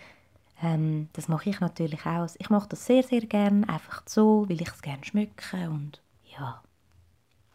Ähm, 0.62 1.08
das 1.12 1.28
mache 1.28 1.50
ich 1.50 1.60
natürlich 1.60 2.04
auch. 2.06 2.26
Ich 2.38 2.50
mache 2.50 2.68
das 2.68 2.86
sehr, 2.86 3.02
sehr 3.02 3.22
gerne, 3.22 3.68
einfach 3.68 4.02
so, 4.06 4.48
weil 4.48 4.60
ich 4.60 4.68
es 4.68 4.82
gerne 4.82 5.04
schmücke 5.04 5.70
und 5.70 6.00
ja. 6.36 6.62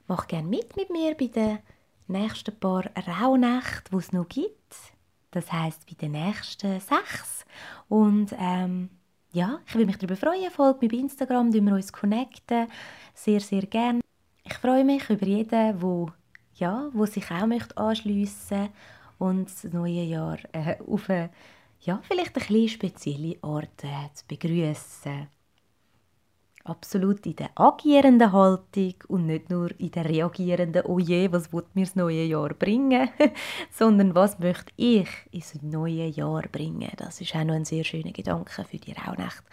Mach 0.08 0.28
gerne 0.28 0.48
mit 0.48 0.76
mit 0.78 0.90
mir 0.90 1.16
bei 1.16 1.28
den 1.28 1.60
nächsten 2.08 2.58
paar 2.60 2.86
Rauhnächten, 2.96 3.92
die 3.92 3.98
es 3.98 4.14
noch 4.14 4.28
gibt. 4.28 4.76
Das 5.32 5.52
heißt 5.52 5.86
bei 5.86 5.96
den 5.96 6.14
nächsten 6.14 6.80
sechs. 6.80 7.46
Und 7.90 8.34
ähm, 8.40 8.90
ja, 9.34 9.60
ich 9.68 9.76
würde 9.76 9.86
mich 9.86 9.98
darüber 9.98 10.16
freuen. 10.16 10.50
Folgt 10.50 10.82
mir 10.82 10.90
bei 10.90 10.98
Instagram, 10.98 11.54
wir 11.54 11.62
uns 11.62 11.92
connecten. 11.92 12.68
Sehr, 13.14 13.42
sehr 13.42 13.66
gerne. 13.66 14.02
Ich 14.44 14.54
freue 14.54 14.86
mich 14.86 15.10
über 15.10 15.26
jeden, 15.26 15.50
der 15.50 15.82
ja, 16.58 16.90
wo 16.94 17.06
sich 17.06 17.30
auch 17.32 17.48
möchte 17.48 17.78
anschliessen 17.78 18.70
und 19.18 19.46
das 19.46 19.64
neue 19.72 20.04
Jahr 20.04 20.38
äh, 20.52 20.76
auf 20.88 21.10
eine, 21.10 21.30
ja, 21.82 22.00
vielleicht 22.04 22.36
eine 22.36 22.46
bisschen 22.46 22.70
spezielle 22.70 23.38
Art 23.42 23.84
äh, 23.84 24.14
zu 24.14 24.26
begrüßen. 24.28 25.28
Absolut 26.68 27.26
in 27.26 27.38
der 27.38 27.50
agierenden 27.56 28.34
Haltung 28.34 28.96
und 29.08 29.26
nicht 29.26 29.50
nur 29.50 29.70
in 29.80 29.90
der 29.92 30.04
reagierenden 30.04 30.84
«Oh 30.86 31.00
je, 31.00 31.32
was 31.32 31.54
wird 31.54 31.74
mir 31.74 31.86
das 31.86 31.96
neue 31.96 32.26
Jahr 32.26 32.50
bringen?» 32.50 33.08
sondern 33.72 34.14
«Was 34.14 34.38
möchte 34.40 34.74
ich 34.76 35.08
ins 35.32 35.62
neue 35.62 36.08
Jahr 36.08 36.44
bringen?» 36.52 36.92
Das 36.98 37.22
ist 37.22 37.34
auch 37.36 37.46
noch 37.46 37.54
ein 37.54 37.64
sehr 37.64 37.86
schöner 37.86 38.12
Gedanke 38.12 38.66
für 38.66 38.78
die 38.78 38.92
Rauhnacht. 38.92 39.46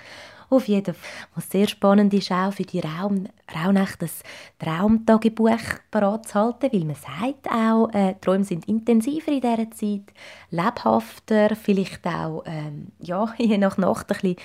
Auf 0.51 0.67
jeden 0.67 0.93
Fall. 0.93 1.29
Was 1.37 1.51
sehr 1.51 1.69
spannend 1.69 2.13
ist 2.15 2.33
auch 2.33 2.53
für 2.53 2.65
die 2.65 2.81
Raum, 2.81 3.29
Rauhnacht, 3.55 4.03
das 4.03 4.25
Traumtagebuch 4.59 5.79
parat 5.93 6.27
zu 6.27 6.35
halten, 6.35 6.69
weil 6.73 6.85
man 6.85 6.97
sagt 6.97 7.49
auch, 7.49 7.91
äh, 7.93 8.17
Träume 8.21 8.43
sind 8.43 8.67
intensiver 8.67 9.31
in 9.31 9.41
dieser 9.41 9.71
Zeit, 9.71 10.13
lebhafter, 10.51 11.55
vielleicht 11.55 12.05
auch, 12.09 12.43
ähm, 12.47 12.89
ja, 12.99 13.33
je 13.39 13.57
nach 13.57 13.79
Nacht 13.79 14.11
ein 14.11 14.19
bisschen, 14.21 14.37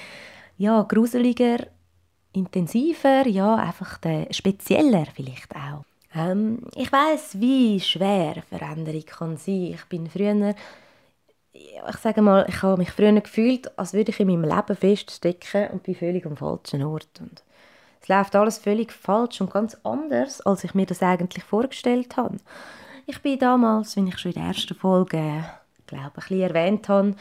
ja, 0.59 0.83
gruseliger, 0.83 1.65
intensiver, 2.33 3.27
ja, 3.27 3.55
einfach 3.55 3.99
spezieller 4.31 5.05
vielleicht 5.13 5.55
auch. 5.55 5.83
Ähm, 6.15 6.59
ich 6.75 6.91
weiß, 6.91 7.39
wie 7.39 7.79
schwer 7.79 8.41
Veränderung 8.49 9.05
kann 9.05 9.37
sein. 9.37 9.73
Ich 9.73 9.85
bin 9.85 10.09
früher 10.09 10.55
ich 11.89 11.97
sage 11.97 12.21
mal, 12.21 12.45
ich 12.47 12.61
habe 12.61 12.77
mich 12.77 12.91
früher 12.91 13.19
gefühlt, 13.19 13.77
als 13.77 13.93
würde 13.93 14.11
ich 14.11 14.19
in 14.19 14.27
meinem 14.27 14.43
Leben 14.43 14.75
feststecken 14.75 15.69
und 15.71 15.83
bin 15.83 15.95
völlig 15.95 16.25
am 16.25 16.37
falschen 16.37 16.83
Ort. 16.83 17.09
Und 17.19 17.43
es 18.01 18.07
läuft 18.07 18.35
alles 18.35 18.57
völlig 18.57 18.91
falsch 18.91 19.41
und 19.41 19.51
ganz 19.51 19.77
anders, 19.83 20.41
als 20.41 20.63
ich 20.63 20.73
mir 20.73 20.85
das 20.85 21.01
eigentlich 21.01 21.43
vorgestellt 21.43 22.17
habe. 22.17 22.37
Ich 23.05 23.21
bin 23.21 23.39
damals, 23.39 23.95
wie 23.95 24.07
ich 24.07 24.19
schon 24.19 24.31
in 24.31 24.39
der 24.39 24.47
ersten 24.49 24.75
Folge, 24.75 25.45
glaube 25.87 26.05
ein 26.05 26.11
bisschen 26.15 26.41
erwähnt 26.41 26.89
habe, 26.89 27.15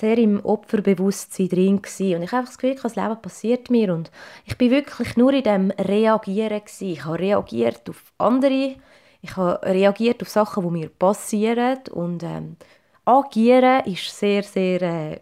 sehr 0.00 0.18
im 0.18 0.44
Opferbewusstsein 0.44 1.48
drin 1.48 1.82
gewesen. 1.82 2.16
und 2.16 2.22
ich 2.22 2.32
habe 2.32 2.46
das 2.46 2.58
Gefühl, 2.58 2.78
das 2.82 2.96
Leben 2.96 3.20
passiert 3.20 3.70
mir 3.70 3.92
und 3.94 4.10
ich 4.46 4.56
bin 4.56 4.70
wirklich 4.70 5.16
nur 5.16 5.32
in 5.32 5.42
dem 5.44 5.70
Reagieren 5.72 6.60
gewesen. 6.60 6.88
Ich 6.88 7.04
habe 7.04 7.18
reagiert 7.18 7.88
auf 7.88 8.12
andere, 8.18 8.76
ich 9.22 9.36
habe 9.36 9.60
reagiert 9.66 10.22
auf 10.22 10.28
Sachen, 10.28 10.64
die 10.64 10.70
mir 10.70 10.88
passieren 10.88 11.80
und 11.92 12.22
ähm, 12.22 12.56
agieren 13.04 13.84
ist 13.84 14.16
sehr, 14.18 14.42
sehr, 14.42 14.82
äh, 14.82 15.20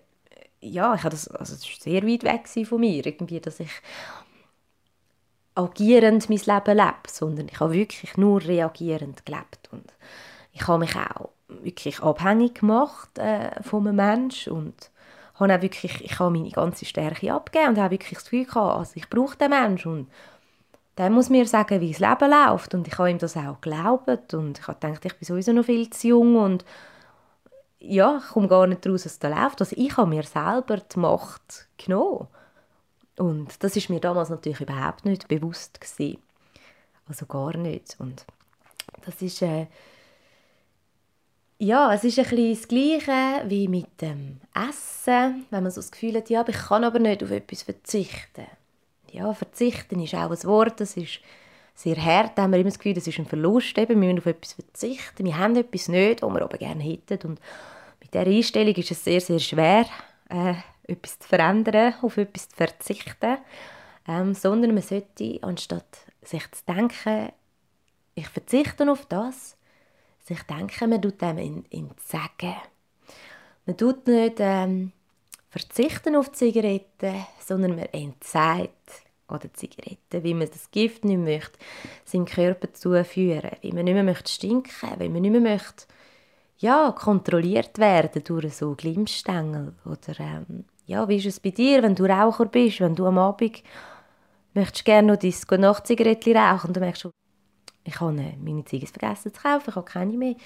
ja, 0.61 0.95
ich 0.95 1.03
das, 1.03 1.29
also 1.29 1.55
das 1.55 1.69
ist 1.69 1.83
sehr 1.83 2.07
weit 2.07 2.25
weg 2.25 2.67
von 2.67 2.81
mir, 2.81 3.05
irgendwie, 3.05 3.41
dass 3.41 3.61
ich 3.61 3.73
agierend 5.55 6.31
mein 6.31 6.39
Leben 6.39 6.77
lebe, 6.77 7.09
sondern 7.09 7.49
ich 7.49 7.59
habe 7.59 7.73
wirklich 7.73 8.17
nur 8.17 8.43
reagierend 8.43 9.27
gelebt 9.27 9.69
und 9.73 9.93
ich 10.53 10.67
habe 10.69 10.79
mich 10.79 10.95
auch 10.95 11.31
wirklich 11.49 12.03
abhängig 12.03 12.57
gemacht 12.61 13.19
äh, 13.19 13.63
von 13.63 13.87
einem 13.87 13.97
Menschen 13.97 14.53
und 14.53 14.91
habe 15.35 15.55
auch 15.55 15.63
wirklich, 15.63 16.05
ich 16.05 16.19
habe 16.19 16.31
meine 16.31 16.51
ganze 16.51 16.85
Stärke 16.85 17.33
abgegeben 17.33 17.71
und 17.71 17.79
habe 17.79 17.93
wirklich 17.93 18.15
das 18.19 18.25
Gefühl 18.25 18.45
gehabt, 18.45 18.79
also 18.79 18.93
ich 18.95 19.09
brauche 19.09 19.37
den 19.37 19.51
Menschen 19.51 19.93
und 19.93 20.09
der 20.99 21.11
muss 21.11 21.31
mir 21.31 21.47
sagen, 21.47 21.81
wie 21.81 21.93
das 21.93 22.01
Leben 22.01 22.31
läuft 22.31 22.75
und 22.75 22.89
ich 22.89 22.99
habe 22.99 23.11
ihm 23.11 23.19
das 23.19 23.37
auch 23.37 23.61
geglaubt 23.61 24.35
und 24.35 24.59
ich 24.59 24.67
habe 24.67 24.79
gedacht, 24.81 25.05
ich 25.05 25.15
bin 25.15 25.27
sowieso 25.27 25.53
noch 25.53 25.65
viel 25.65 25.89
zu 25.91 26.09
jung 26.09 26.37
und 26.37 26.65
ja, 27.81 28.19
ich 28.19 28.33
komme 28.33 28.49
gar 28.49 28.67
nicht 28.67 28.85
daraus, 28.85 29.05
was 29.05 29.19
da 29.21 29.29
läuft. 29.29 29.61
Also 29.61 29.77
ich 29.79 29.97
habe 29.97 30.11
mir 30.11 30.25
selber 30.25 30.79
die 30.79 30.99
Macht 30.99 31.69
genommen. 31.77 32.27
Und 33.17 33.63
das 33.63 33.77
ist 33.77 33.89
mir 33.89 34.01
damals 34.01 34.31
natürlich 34.31 34.61
überhaupt 34.61 35.05
nicht 35.05 35.29
bewusst 35.29 35.81
gewesen. 35.81 36.19
Also 37.09 37.27
gar 37.27 37.57
nicht. 37.57 37.97
Und 37.99 38.25
das 39.05 39.23
ist, 39.23 39.43
äh, 39.43 39.67
ja, 41.59 41.93
es 41.93 42.05
ist 42.05 42.19
ein 42.19 42.25
bisschen 42.25 42.55
das 42.55 42.69
Gleiche 42.69 43.49
wie 43.49 43.67
mit 43.67 44.01
dem 44.01 44.41
Essen, 44.55 45.47
wenn 45.51 45.63
man 45.63 45.73
so 45.73 45.81
das 45.81 45.91
Gefühl 45.91 46.17
hat, 46.17 46.31
ja, 46.31 46.45
ich 46.47 46.57
kann 46.57 46.85
aber 46.85 47.01
nicht 47.01 47.23
auf 47.23 47.31
etwas 47.31 47.63
verzichten. 47.63 48.47
Ja, 49.11 49.33
verzichten 49.35 50.01
ist 50.01 50.15
auch 50.15 50.31
ein 50.31 50.45
Wort, 50.45 50.81
das 50.81 50.97
ist 50.97 51.21
sehr 51.75 51.97
hart, 51.97 52.37
da 52.37 52.43
haben 52.43 52.53
wir 52.53 52.61
immer 52.61 52.71
das 52.71 52.79
Gefühl, 52.79 52.95
das 52.95 53.07
ist 53.07 53.19
ein 53.19 53.27
Verlust, 53.27 53.77
eben, 53.79 54.01
wir 54.01 54.09
müssen 54.09 54.19
auf 54.19 54.27
etwas 54.27 54.53
verzichten, 54.53 55.25
wir 55.25 55.37
haben 55.37 55.57
etwas 55.57 55.89
nicht, 55.89 56.23
was 56.23 56.33
wir 56.33 56.43
aber 56.43 56.59
gerne 56.59 56.83
hätten. 56.83 57.29
Und 57.29 57.41
mit 58.01 58.15
dieser 58.15 58.27
Einstellung 58.27 58.75
ist 58.75 58.91
es 58.91 59.05
sehr, 59.05 59.21
sehr 59.21 59.39
schwer, 59.39 59.87
äh, 60.29 60.55
etwas 60.85 61.19
zu 61.19 61.29
verändern, 61.29 61.95
auf 62.03 62.17
etwas 62.17 62.49
zu 62.49 62.57
verzichten, 62.57 63.39
ähm, 64.07 64.35
sondern 64.35 64.75
man 64.75 64.83
sollte, 64.83 65.39
anstatt 65.43 65.99
sich 66.23 66.51
zu 66.53 66.63
denken, 66.67 67.31
ich 68.15 68.29
verzichte 68.29 68.91
auf 68.91 69.07
das, 69.07 69.58
sich 70.29 70.43
denken, 70.43 70.91
man 70.91 71.03
tut 71.03 71.21
dem 71.21 71.39
in, 71.39 71.65
in 71.71 71.91
Sagen. 72.07 72.55
Man 73.67 73.77
tut 73.77 74.07
nicht 74.07 74.37
ähm, 74.39 74.93
verzichten 75.51 76.17
auf 76.17 76.33
Zigaretten, 76.33 77.27
sondern 77.45 77.77
man 77.77 77.87
entsagt 77.87 79.03
oder 79.29 79.53
Zigaretten, 79.53 80.23
wie 80.23 80.35
man 80.35 80.49
das 80.49 80.71
Gift 80.71 81.05
nicht 81.05 81.19
möchte, 81.19 81.59
seinem 82.05 82.25
Körper 82.25 82.73
zuführen, 82.73 83.51
wie 83.61 83.73
man 83.73 83.85
nicht 83.85 83.95
mehr 83.95 84.05
möchte 84.05 84.31
stinken, 84.31 84.71
wie 84.99 85.09
man 85.09 85.23
nicht 85.23 85.33
mehr 85.33 85.41
möchte, 85.41 85.87
ja, 86.59 86.93
kontrolliert 86.93 87.79
werden 87.79 88.25
durch 88.25 88.55
so 88.55 88.75
Glimmstängel. 88.75 89.75
Oder 89.85 90.19
ähm, 90.19 90.65
ja, 90.87 91.09
wie 91.09 91.17
ist 91.17 91.27
es 91.27 91.41
bei 91.41 91.51
dir, 91.51 91.83
wenn 91.83 91.95
du 91.95 92.05
Raucher 92.05 92.47
bist, 92.47 92.81
wenn 92.81 92.97
du 92.97 93.07
am 93.07 93.19
Abend 93.19 93.63
möchtest 94.55 94.85
gerne 94.85 95.13
noch 95.13 95.19
dein 95.19 95.31
Gute-Nacht-Zigarettchen 95.31 96.37
rauchen 96.37 96.69
und 96.69 96.77
dann 96.77 96.83
merkst 96.83 97.05
du, 97.05 97.11
ich 97.89 98.01
habe 98.01 98.13
meine 98.13 98.65
Zigaretten 98.65 98.99
vergessen 98.99 99.35
zu 99.35 99.41
kaufen, 99.41 99.71
ich 99.71 99.77
habe 99.77 99.91
keine 99.91 100.17
mehr. 100.17 100.37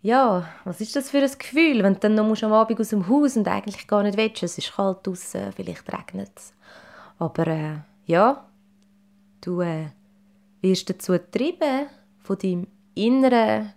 Ja, 0.00 0.48
was 0.64 0.80
ist 0.80 0.94
das 0.94 1.10
für 1.10 1.18
ein 1.18 1.38
Gefühl, 1.38 1.82
wenn 1.82 1.94
du 1.94 2.00
dann 2.00 2.14
noch 2.14 2.42
am 2.42 2.52
Abend 2.52 2.78
aus 2.78 2.90
dem 2.90 3.08
Haus 3.08 3.36
und 3.36 3.48
eigentlich 3.48 3.88
gar 3.88 4.04
nicht 4.04 4.16
willst, 4.16 4.42
es 4.44 4.58
ist 4.58 4.76
kalt 4.76 5.04
draußen, 5.04 5.52
vielleicht 5.52 5.92
regnet 5.92 6.30
es. 6.36 6.54
Aber 7.18 7.46
äh, 7.48 7.78
ja, 8.06 8.46
du 9.40 9.60
äh, 9.60 9.86
wirst 10.60 10.88
dazu 10.88 11.12
getrieben 11.12 11.88
von 12.20 12.38
deinem 12.38 12.66
inneren 12.94 13.72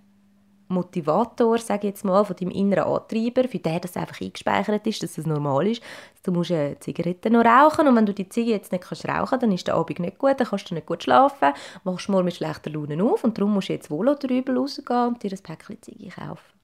Motivator, 0.72 1.58
sage 1.58 1.88
jetzt 1.88 2.04
mal, 2.06 2.24
von 2.24 2.36
deinem 2.36 2.52
inneren 2.52 2.86
Antreiber, 2.86 3.48
für 3.48 3.60
den 3.60 3.82
das 3.82 3.98
einfach 3.98 4.20
eingespeichert 4.22 4.86
ist, 4.88 5.04
dass 5.04 5.18
es 5.18 5.26
normal 5.26 5.68
ist. 5.68 5.82
Du 6.24 6.32
musst 6.32 6.52
eine 6.52 6.80
Zigarette 6.80 7.30
noch 7.30 7.46
rauchen 7.46 7.88
und 7.88 7.96
wenn 7.96 8.06
du 8.06 8.14
die 8.14 8.30
Zigarette 8.30 8.52
jetzt 8.52 8.72
nicht 8.72 8.84
kannst 8.84 9.08
rauchen 9.08 9.40
dann 9.40 9.52
ist 9.52 9.68
der 9.68 9.76
Abend 9.76 10.00
nicht 10.00 10.18
gut, 10.18 10.40
dann 10.40 10.48
kannst 10.48 10.70
du 10.70 10.76
nicht 10.76 10.88
gut 10.88 11.04
schlafen, 11.04 11.54
machst 11.84 12.10
morgen 12.10 12.26
mit 12.26 12.36
schlechter 12.36 12.70
Laune 12.70 13.04
auf 13.04 13.24
und 13.24 13.38
darum 13.38 13.54
musst 13.54 13.70
du 13.70 13.74
jetzt 13.74 13.92
wohl 13.92 14.08
oder 14.08 14.30
übel 14.30 14.58
rausgehen 14.58 15.08
und 15.08 15.24
dir 15.24 15.32
ein 15.32 15.40
Päckchen 15.44 15.82
Zigarette 15.82 16.22
kaufen. 16.22 16.62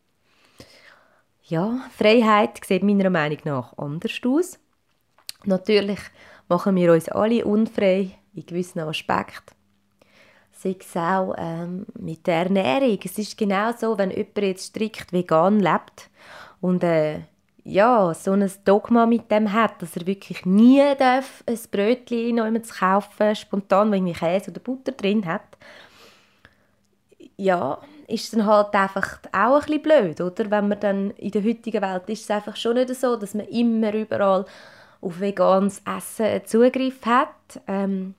Ja, 1.43 1.79
Freiheit 1.97 2.59
sieht 2.65 2.83
meiner 2.83 3.09
Meinung 3.09 3.39
nach 3.45 3.77
anders 3.77 4.19
aus. 4.25 4.59
Natürlich 5.45 5.99
machen 6.49 6.75
wir 6.75 6.91
uns 6.93 7.09
alle 7.09 7.45
unfrei 7.45 8.17
in 8.33 8.45
gewissen 8.45 8.79
Aspekten 8.79 9.56
sei 10.57 10.75
es 10.79 10.95
auch 10.95 11.35
ähm, 11.37 11.85
mit 11.99 12.25
der 12.27 12.43
Ernährung. 12.45 12.99
Es 13.03 13.17
ist 13.17 13.37
genau 13.37 13.71
so, 13.77 13.97
wenn 13.97 14.11
jemand 14.11 14.37
jetzt 14.37 14.67
strikt 14.67 15.13
vegan 15.13 15.59
lebt 15.59 16.09
und 16.61 16.83
äh, 16.83 17.21
ja, 17.63 18.13
so 18.13 18.31
ein 18.31 18.49
Dogma 18.63 19.05
mit 19.05 19.29
dem 19.29 19.51
hat, 19.51 19.81
dass 19.81 19.97
er 19.97 20.07
wirklich 20.07 20.45
nie 20.45 20.81
darf, 20.97 21.43
ein 21.45 21.59
Brötchen 21.69 22.35
noch 22.35 22.61
zu 22.61 22.73
kaufen 22.73 23.35
spontan, 23.35 23.91
wenn 23.91 24.07
irgendwie 24.07 24.25
Käse 24.25 24.51
oder 24.51 24.61
Butter 24.61 24.93
drin 24.93 25.25
hat, 25.25 25.57
ja, 27.35 27.77
ist 28.07 28.33
dann 28.33 28.45
halt 28.45 28.73
einfach 28.73 29.19
auch 29.33 29.55
ein 29.55 29.81
bisschen 29.81 29.81
blöd, 29.81 30.21
oder? 30.21 30.49
Wenn 30.49 30.69
man 30.69 30.79
dann 30.79 31.11
in 31.11 31.31
der 31.31 31.43
heutigen 31.43 31.81
Welt 31.81 32.09
ist 32.09 32.23
es 32.23 32.31
einfach 32.31 32.55
schon 32.55 32.75
nicht 32.75 32.95
so, 32.95 33.17
dass 33.17 33.33
man 33.33 33.47
immer 33.47 33.93
überall 33.93 34.45
auf 35.01 35.19
veganes 35.19 35.81
Essen 35.85 36.45
Zugriff 36.45 37.05
hat. 37.05 37.29
Ähm, 37.67 38.15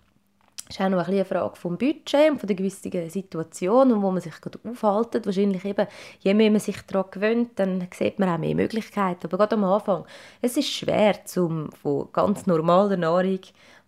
ist 0.69 0.81
auch 0.81 0.89
noch 0.89 0.99
ein 0.99 1.15
eine 1.15 1.25
Frage 1.25 1.57
vom 1.57 1.79
Budget 1.79 2.31
und 2.31 2.39
von 2.39 2.47
der 2.47 2.57
gewissen 2.57 3.11
Situation 3.11 3.93
und 3.93 4.03
wo 4.03 4.11
man 4.11 4.21
sich 4.21 4.39
gerade 4.41 4.59
aufhält. 4.69 5.25
Wahrscheinlich 5.25 5.65
eben, 5.65 5.87
je 6.21 6.35
mehr 6.35 6.51
man 6.51 6.61
sich 6.61 6.81
daran 6.83 7.11
gewöhnt, 7.11 7.51
dann 7.57 7.87
sieht 7.93 8.19
man 8.19 8.29
auch 8.29 8.39
mehr 8.39 8.55
Möglichkeiten. 8.55 9.27
Aber 9.27 9.39
gerade 9.39 9.57
am 9.57 9.65
Anfang, 9.65 10.05
es 10.43 10.57
ist 10.57 10.69
schwer, 10.69 11.25
zum 11.25 11.71
von 11.73 12.09
ganz 12.13 12.47
normaler 12.47 12.97
Nahrung 12.97 13.41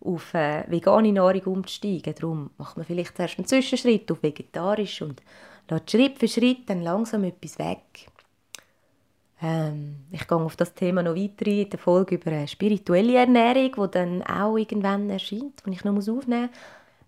auf 0.03 0.33
äh, 0.35 0.65
vegane 0.69 1.13
Nahrung 1.13 1.43
umzusteigen. 1.43 2.15
Darum 2.19 2.51
macht 2.57 2.77
man 2.77 2.87
vielleicht 2.87 3.17
zuerst 3.17 3.39
einen 3.39 3.47
Zwischenschritt 3.47 4.11
auf 4.11 4.23
vegetarisch 4.23 5.03
und 5.03 5.23
lässt 5.69 5.91
Schritt 5.91 6.19
für 6.19 6.29
Schritt 6.29 6.69
dann 6.69 6.83
langsam 6.83 7.25
etwas 7.25 7.59
weg. 7.59 8.11
Ähm, 9.43 9.97
ich 10.11 10.27
gehe 10.29 10.39
auf 10.39 10.57
das 10.57 10.75
Thema 10.75 11.03
noch 11.03 11.17
weiter 11.17 11.47
in 11.47 11.71
der 11.71 11.79
Folge 11.79 12.17
über 12.17 12.31
eine 12.31 12.49
spirituelle 12.49 13.17
Ernährung, 13.17 13.73
die 13.73 13.91
dann 13.91 14.23
auch 14.23 14.57
irgendwann 14.57 15.09
erscheint, 15.09 15.63
die 15.67 15.71
ich 15.71 15.85
noch 15.85 15.97
aufnehmen 15.97 16.51
muss. 16.51 16.51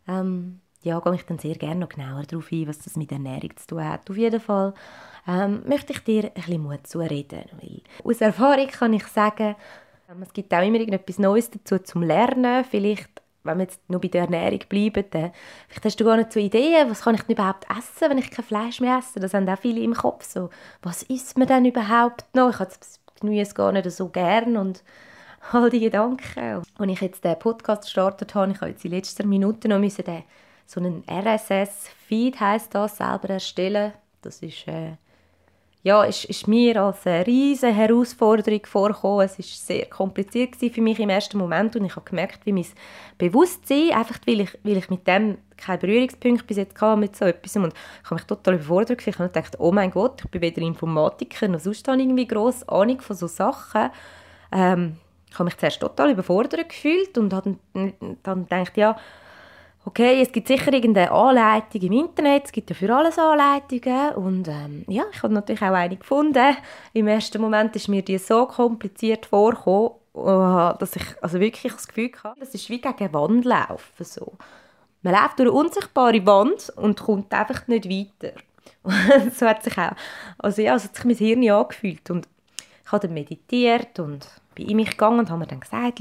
Ähm, 0.09 0.61
ja, 0.83 0.99
gehe 0.99 1.15
ich 1.15 1.25
dann 1.27 1.39
sehr 1.39 1.55
gerne 1.55 1.81
noch 1.81 1.89
genauer 1.89 2.25
darauf 2.25 2.51
ein, 2.51 2.67
was 2.67 2.79
das 2.79 2.97
mit 2.97 3.13
Ernährung 3.13 3.57
zu 3.57 3.67
tun 3.67 3.85
hat. 3.85 4.11
Auf 4.11 4.17
jeden 4.17 4.41
Fall 4.41 4.75
ähm, 5.29 5.63
möchte 5.67 5.93
ich 5.93 6.01
dir 6.01 6.25
ein 6.25 6.33
bisschen 6.33 6.63
Mut 6.63 6.87
zureden. 6.87 7.45
Weil 7.61 7.83
aus 8.03 8.21
Erfahrung 8.21 8.67
kann 8.67 8.93
ich 8.93 9.07
sagen, 9.07 9.55
ähm, 10.11 10.23
es 10.23 10.33
gibt 10.33 10.53
auch 10.53 10.63
immer 10.63 10.79
irgendetwas 10.79 11.19
Neues 11.19 11.51
dazu 11.51 11.79
zum 11.79 12.03
Lernen. 12.03 12.65
Vielleicht 12.65 13.12
wenn 13.45 13.59
wir 13.59 13.65
jetzt 13.65 13.81
nur 13.89 14.01
bei 14.01 14.09
der 14.09 14.23
Ernährung 14.23 14.61
bleiben, 14.69 15.05
dann 15.11 15.33
vielleicht 15.69 15.85
hast 15.85 16.01
du 16.01 16.05
gar 16.05 16.17
nicht 16.17 16.33
so 16.33 16.41
Ideen, 16.41 16.91
was 16.91 17.03
kann 17.03 17.15
ich 17.15 17.23
denn 17.23 17.35
überhaupt 17.35 17.67
essen, 17.71 18.11
wenn 18.11 18.19
ich 18.19 18.31
kein 18.31 18.45
Fleisch 18.45 18.81
mehr 18.81 18.99
esse. 18.99 19.21
Das 19.21 19.35
haben 19.35 19.49
auch 19.49 19.59
viele 19.59 19.81
im 19.81 19.95
Kopf. 19.95 20.25
So, 20.25 20.51
was 20.83 21.03
isst 21.05 21.39
man 21.39 21.49
denn 21.49 21.65
überhaupt 21.65 22.35
noch? 22.35 22.51
Ich 22.51 22.59
habe 22.59 22.71
das 22.79 23.01
Gemüse 23.21 23.55
gar 23.55 23.73
nicht 23.73 23.91
so 23.91 24.09
gern 24.09 24.57
und 24.57 24.83
all 25.53 25.71
die 25.71 25.81
Gedanken. 25.81 26.63
Als 26.79 26.91
ich 26.91 27.01
jetzt 27.01 27.25
den 27.25 27.39
Podcast 27.39 27.85
gestartet 27.85 28.35
habe, 28.35 28.53
ich 28.53 28.61
habe 28.61 28.71
jetzt 28.71 28.85
in 28.85 28.93
letzter 28.93 29.27
Minute 29.27 29.69
noch 29.69 29.79
müssen 29.79 30.05
den, 30.05 30.25
so 30.67 30.81
einen 30.81 31.05
RSS-Feed 31.11 32.41
heisst 32.41 32.75
das, 32.75 32.97
selber 32.97 33.31
erstellen. 33.31 33.93
Das 34.23 34.43
ist... 34.43 34.67
Äh, 34.69 34.97
ja, 35.85 36.05
ist, 36.05 36.27
ist 36.27 36.47
mir 36.47 36.81
als 36.81 37.07
eine 37.07 37.27
riesige 37.27 37.73
Herausforderung 37.73 38.65
vorgekommen. 38.65 39.27
Es 39.27 39.39
war 39.39 39.45
sehr 39.45 39.87
kompliziert 39.87 40.55
für 40.57 40.81
mich 40.81 41.01
im 41.01 41.09
ersten 41.11 41.39
Moment 41.39 41.75
und 41.75 41.85
ich 41.85 41.97
habe 41.97 42.09
gemerkt, 42.09 42.47
wie 42.47 42.53
mein 42.53 42.67
Bewusstsein, 43.19 43.91
einfach 43.91 44.19
weil 44.27 44.43
ich, 44.43 44.59
weil 44.63 44.77
ich 44.77 44.91
mit 44.91 45.07
dem 45.09 45.39
keinen 45.57 45.81
Berührungspunkt 45.81 46.47
bis 46.47 46.57
jetzt 46.57 46.81
hatte 46.81 47.01
mit 47.01 47.17
so 47.17 47.25
etwas 47.25 47.57
und 47.57 47.75
ich 47.75 48.05
habe 48.05 48.15
mich 48.15 48.25
total 48.25 48.55
überfordert 48.55 48.99
gefühlt. 48.99 49.17
Ich 49.17 49.21
habe 49.21 49.29
gedacht, 49.31 49.57
oh 49.59 49.73
mein 49.73 49.91
Gott, 49.91 50.23
ich 50.25 50.31
bin 50.31 50.41
weder 50.41 50.63
Informatiker 50.63 51.49
noch 51.49 51.61
sonst 51.61 51.87
habe 51.89 52.01
irgendwie 52.01 52.29
grosse 52.29 52.69
Ahnung 52.69 53.01
von 53.01 53.17
so 53.17 53.27
Sachen. 53.27 53.91
Ähm, 54.53 54.97
ich 55.29 55.35
habe 55.35 55.45
mich 55.47 55.57
zuerst 55.57 55.81
total 55.81 56.11
überfordert 56.11 56.69
gefühlt 56.69 57.19
und 57.19 57.33
habe 57.33 57.57
dann 58.23 58.45
gedacht, 58.45 58.77
ja, 58.77 58.97
okay, 59.85 60.23
es 60.23 60.33
gibt 60.33 60.49
sicher 60.49 60.73
irgendeine 60.73 61.11
Anleitung 61.11 61.81
im 61.81 61.93
Internet, 61.93 62.47
es 62.47 62.53
gibt 62.53 62.71
ja 62.71 62.77
für 62.77 62.95
alles 62.95 63.19
Anleitungen 63.19 64.15
und 64.15 64.49
ähm, 64.49 64.85
ja, 64.89 65.05
ich 65.13 65.23
habe 65.23 65.35
natürlich 65.35 65.63
auch 65.63 65.73
eine 65.73 65.97
gefunden. 65.97 66.57
Im 66.93 67.09
ersten 67.09 67.41
Moment 67.41 67.75
ist 67.77 67.89
mir 67.89 68.03
die 68.03 68.19
so 68.19 68.47
kompliziert 68.47 69.27
vorgekommen, 69.27 69.91
oh, 70.13 70.73
dass 70.79 70.97
ich 70.97 71.05
also 71.21 71.41
wirklich 71.41 71.73
das 71.73 71.89
Gefühl 71.89 72.11
hatte, 72.23 72.41
das 72.41 72.55
ist 72.55 72.69
wie 72.71 72.81
gegen 72.81 73.13
Wand 73.13 73.45
laufen. 73.45 74.05
So. 74.05 74.35
Man 75.03 75.15
läuft 75.15 75.39
durch 75.39 75.49
eine 75.49 75.59
unsichtbare 75.59 76.27
Wand 76.27 76.73
und 76.77 77.01
kommt 77.01 77.33
einfach 77.33 77.67
nicht 77.67 77.89
weiter. 77.89 78.35
so 79.35 79.47
hat 79.47 79.65
sich 79.65 79.77
auch, 79.79 79.93
also 80.39 80.63
ja, 80.63 80.79
so 80.79 80.85
hat 80.85 80.97
sich 80.97 81.05
mein 81.05 81.17
Hirn 81.17 81.51
angefühlt 81.51 82.09
und 82.11 82.29
ich 82.85 82.93
habe 82.93 83.07
dann 83.07 83.15
meditiert 83.15 83.99
und 83.99 84.29
bin 84.55 84.69
in 84.69 84.77
mich 84.77 84.91
gegangen 84.91 85.21
und 85.21 85.31
habe 85.31 85.41
mir 85.41 85.47
dann 85.47 85.61
gesagt, 85.61 86.01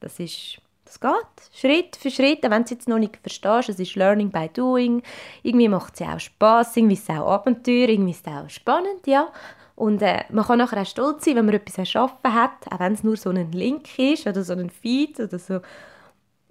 das 0.00 0.18
ist 0.20 0.60
das 0.90 1.00
geht, 1.00 1.52
Schritt 1.52 1.96
für 1.96 2.10
Schritt, 2.10 2.42
wenn 2.42 2.50
du 2.50 2.64
es 2.64 2.70
jetzt 2.70 2.88
noch 2.88 2.98
nicht 2.98 3.16
verstehst, 3.16 3.68
es 3.68 3.78
ist 3.78 3.94
Learning 3.94 4.30
by 4.30 4.48
Doing. 4.52 5.02
Irgendwie 5.42 5.68
macht 5.68 5.94
es 5.94 6.00
ja 6.00 6.14
auch 6.14 6.20
Spass, 6.20 6.76
irgendwie 6.76 6.94
ist 6.94 7.08
es 7.08 7.16
auch 7.16 7.28
Abenteuer, 7.28 7.88
irgendwie 7.88 8.10
ist 8.10 8.26
es 8.26 8.32
auch 8.32 8.48
spannend, 8.50 9.06
ja. 9.06 9.28
Und 9.76 10.02
äh, 10.02 10.24
man 10.30 10.44
kann 10.44 10.58
nachher 10.58 10.82
auch 10.82 10.86
stolz 10.86 11.24
sein, 11.24 11.36
wenn 11.36 11.46
man 11.46 11.54
etwas 11.54 11.78
erschaffen 11.78 12.34
hat, 12.34 12.70
auch 12.70 12.80
wenn 12.80 12.92
es 12.92 13.04
nur 13.04 13.16
so 13.16 13.30
ein 13.30 13.52
Link 13.52 13.98
ist 13.98 14.26
oder 14.26 14.42
so 14.42 14.52
ein 14.52 14.68
Feed 14.68 15.18
oder 15.20 15.38
so, 15.38 15.60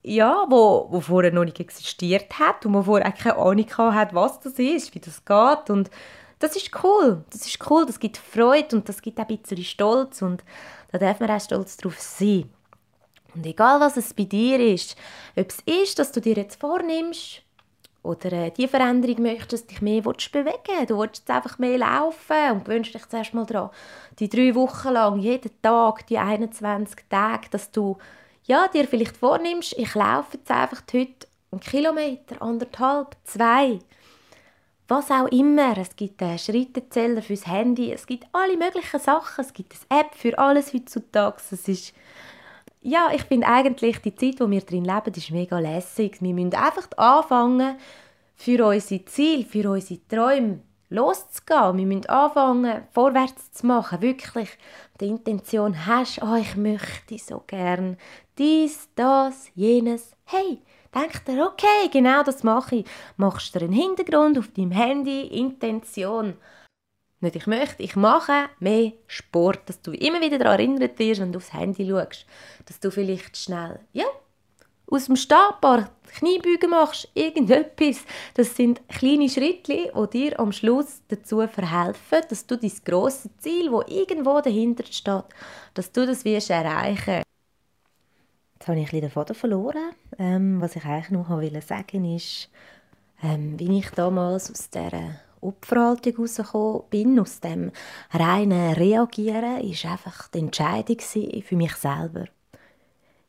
ja, 0.02 0.46
wo, 0.50 0.88
wo 0.90 1.02
vorher 1.02 1.32
noch 1.32 1.44
nicht 1.44 1.60
existiert 1.60 2.40
hat 2.40 2.66
und 2.66 2.74
wo 2.74 2.84
vorher 2.84 3.08
auch 3.08 3.16
keine 3.16 3.36
Ahnung 3.36 3.94
hat, 3.94 4.16
was 4.16 4.40
das 4.40 4.54
ist, 4.54 4.96
wie 4.96 5.00
das 5.00 5.24
geht 5.26 5.70
und 5.70 5.92
das 6.40 6.56
ist 6.56 6.72
cool, 6.84 7.24
das 7.32 7.46
ist 7.46 7.70
cool, 7.70 7.86
das 7.86 8.00
gibt 8.00 8.18
Freude 8.18 8.78
und 8.78 8.88
das 8.88 9.02
gibt 9.02 9.20
auch 9.20 9.28
ein 9.28 9.38
bisschen 9.38 9.64
Stolz 9.64 10.22
und 10.22 10.44
da 10.92 10.98
darf 10.98 11.20
man 11.20 11.30
auch 11.30 11.42
stolz 11.42 11.76
drauf 11.78 12.00
sein. 12.00 12.50
Und 13.36 13.46
egal, 13.46 13.80
was 13.80 13.98
es 13.98 14.14
bei 14.14 14.24
dir 14.24 14.60
ist, 14.60 14.96
ob 15.36 15.50
es 15.50 15.60
ist, 15.66 16.00
dass 16.00 16.12
du 16.12 16.22
dir 16.22 16.36
jetzt 16.36 16.60
vornimmst 16.60 17.42
oder 18.02 18.32
äh, 18.32 18.52
die 18.52 18.68
Veränderung 18.68 19.22
möchtest, 19.22 19.70
dich 19.70 19.82
mehr 19.82 20.04
willst 20.06 20.32
bewegen 20.32 20.88
du 20.88 20.98
willst 20.98 21.30
einfach 21.30 21.60
mehr 21.60 21.78
laufen 21.78 22.52
und 22.52 22.66
gewöhnst 22.66 22.94
dich 22.94 23.08
zuerst 23.08 23.34
mal 23.34 23.46
daran, 23.46 23.70
die 24.20 24.30
drei 24.30 24.56
Wochen 24.56 24.90
lang, 24.90 25.20
jeden 25.20 25.52
Tag, 25.62 26.08
die 26.08 26.18
21 26.18 27.06
Tage, 27.10 27.50
dass 27.52 27.72
du 27.72 27.98
ja, 28.46 28.68
dir 28.68 28.88
vielleicht 28.88 29.18
vornimmst, 29.18 29.78
ich 29.78 29.94
laufe 29.94 30.38
jetzt 30.38 30.50
einfach 30.50 30.82
heute 30.92 31.28
einen 31.52 31.62
Kilometer, 31.62 32.42
anderthalb, 32.42 33.16
zwei, 33.24 33.80
was 34.88 35.12
auch 35.12 35.28
immer. 35.28 35.78
Es 35.78 35.96
gibt 35.96 36.22
einen 36.24 36.40
Schrittezähler 36.40 37.22
fürs 37.22 37.46
Handy, 37.46 37.92
es 37.92 38.08
gibt 38.08 38.26
alle 38.32 38.58
möglichen 38.58 39.00
Sachen, 39.00 39.46
es 39.46 39.54
gibt 39.54 39.76
eine 39.90 40.02
App 40.02 40.16
für 40.16 40.38
alles 40.40 40.74
heutzutage. 40.74 41.38
Es 41.52 41.68
ist 41.68 41.94
ja, 42.82 43.10
ich 43.14 43.24
finde 43.24 43.48
eigentlich, 43.48 44.00
die 44.00 44.16
Zeit, 44.16 44.40
wo 44.40 44.50
wir 44.50 44.62
drin 44.62 44.86
leben, 44.86 45.14
ist 45.14 45.32
mega 45.32 45.60
lässig. 45.60 46.22
Wir 46.22 46.34
müssen 46.34 46.56
einfach 46.56 46.88
anfangen, 46.98 47.78
für 48.36 48.66
unsere 48.66 49.04
Ziele, 49.06 49.44
für 49.44 49.70
unsere 49.70 50.00
Träume 50.08 50.62
loszugehen. 50.90 51.78
Wir 51.78 51.86
müssen 51.86 52.06
anfangen, 52.06 52.84
vorwärts 52.92 53.52
zu 53.52 53.68
machen. 53.68 54.02
Wirklich 54.02 54.50
die 55.02 55.08
Intention 55.08 55.86
hast, 55.86 56.22
oh, 56.24 56.36
ich 56.36 56.56
möchte 56.56 57.18
so 57.18 57.44
gern 57.46 57.98
dies, 58.38 58.88
das, 58.96 59.52
jenes. 59.56 60.16
Hey, 60.26 60.62
denk 60.96 61.26
dir, 61.26 61.46
okay, 61.46 61.90
genau 61.92 62.24
das 62.24 62.44
mache 62.44 62.78
ich. 62.78 62.86
Machst 63.18 63.54
du 63.56 63.60
einen 63.60 63.74
Hintergrund 63.74 64.38
auf 64.38 64.48
deinem 64.54 64.72
Handy, 64.72 65.28
Intention. 65.28 66.36
Nicht 67.22 67.36
ich 67.36 67.48
möchte, 67.48 67.84
ich 67.84 67.96
mache 67.96 68.50
mehr 68.60 68.94
Sport, 69.08 69.68
dass 69.68 69.82
du 69.82 69.92
immer 69.92 70.22
wieder 70.22 70.40
daran 70.40 70.60
erinnert 70.60 70.98
wirst, 71.00 71.20
wenn 71.20 71.34
du 71.34 71.38
aufs 71.38 71.54
Handy 71.54 71.88
schaust, 71.88 72.26
dass 72.66 72.80
du 72.80 72.92
vielleicht 72.92 73.36
schnell, 73.36 73.80
ja, 73.92 74.06
aus 74.92 75.06
dem 75.06 75.16
Stab 75.16 75.56
ein 75.56 75.62
paar 75.62 75.90
Kniebeugen 76.18 76.72
machst, 76.72 77.10
irgendetwas. 77.14 78.04
Das 78.34 78.56
sind 78.56 78.82
kleine 78.90 79.30
Schritte, 79.30 79.92
die 79.94 80.10
dir 80.12 80.40
am 80.40 80.52
Schluss 80.52 81.02
dazu 81.10 81.46
verhelfen, 81.48 82.22
dass 82.30 82.46
du 82.48 82.58
dein 82.58 82.72
grosses 82.84 83.30
Ziel, 83.38 83.72
wo 83.72 83.82
irgendwo 83.82 84.42
dahinter 84.42 84.86
steht, 84.90 85.26
dass 85.74 85.92
du 85.92 86.06
das 86.06 86.26
wirst 86.26 86.50
erreichen 86.50 87.24
Jetzt 88.56 88.68
habe 88.68 88.80
ich 88.80 88.92
ein 88.92 89.02
den 89.02 89.10
Faden 89.10 89.36
verloren. 89.36 89.92
Ähm, 90.18 90.60
was 90.60 90.76
ich 90.76 90.84
eigentlich 90.84 91.12
noch 91.12 91.30
wollte 91.30 91.62
sagen 91.62 92.04
ist, 92.14 92.50
ähm, 93.24 93.58
wie 93.58 93.80
ich 93.80 93.90
damals 93.92 94.52
aus 94.52 94.70
dieser 94.70 95.22
Opferhaltung 95.42 96.18
rausgekommen 96.18 96.84
bin, 96.90 97.20
aus 97.20 97.40
dem 97.40 97.72
reinen 98.12 98.74
Reagieren, 98.74 99.44
war 99.44 99.92
einfach 99.92 100.28
die 100.30 100.40
Entscheidung 100.40 101.00
für 101.00 101.56
mich 101.56 101.76
selber. 101.76 102.26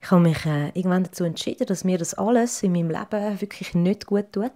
Ich 0.02 0.10
habe 0.10 0.22
mich 0.22 0.46
äh, 0.46 0.68
irgendwann 0.68 1.04
dazu 1.04 1.24
entschieden, 1.24 1.66
dass 1.66 1.84
mir 1.84 1.98
das 1.98 2.14
alles 2.14 2.62
in 2.62 2.72
meinem 2.72 2.90
Leben 2.90 3.40
wirklich 3.40 3.74
nicht 3.74 4.06
gut 4.06 4.32
tut. 4.32 4.52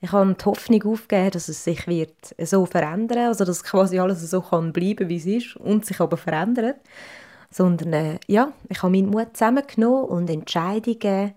Ich 0.00 0.12
habe 0.12 0.34
die 0.34 0.44
Hoffnung 0.44 0.82
aufgegeben, 0.84 1.30
dass 1.30 1.48
es 1.48 1.64
sich 1.64 1.86
wird 1.86 2.34
so 2.42 2.66
verändern 2.66 3.28
also 3.28 3.44
dass 3.44 3.64
quasi 3.64 3.98
alles 3.98 4.30
so 4.30 4.42
kann 4.42 4.72
bleiben 4.72 5.08
wie 5.08 5.16
es 5.16 5.24
ist 5.26 5.56
und 5.56 5.86
sich 5.86 6.00
aber 6.00 6.18
verändert. 6.18 6.76
Sondern 7.50 7.92
äh, 7.92 8.18
ja, 8.26 8.52
ich 8.68 8.82
habe 8.82 8.90
meinen 8.90 9.08
Mut 9.08 9.36
zusammengenommen 9.36 10.04
und 10.04 10.28
Entscheidungen 10.28 11.32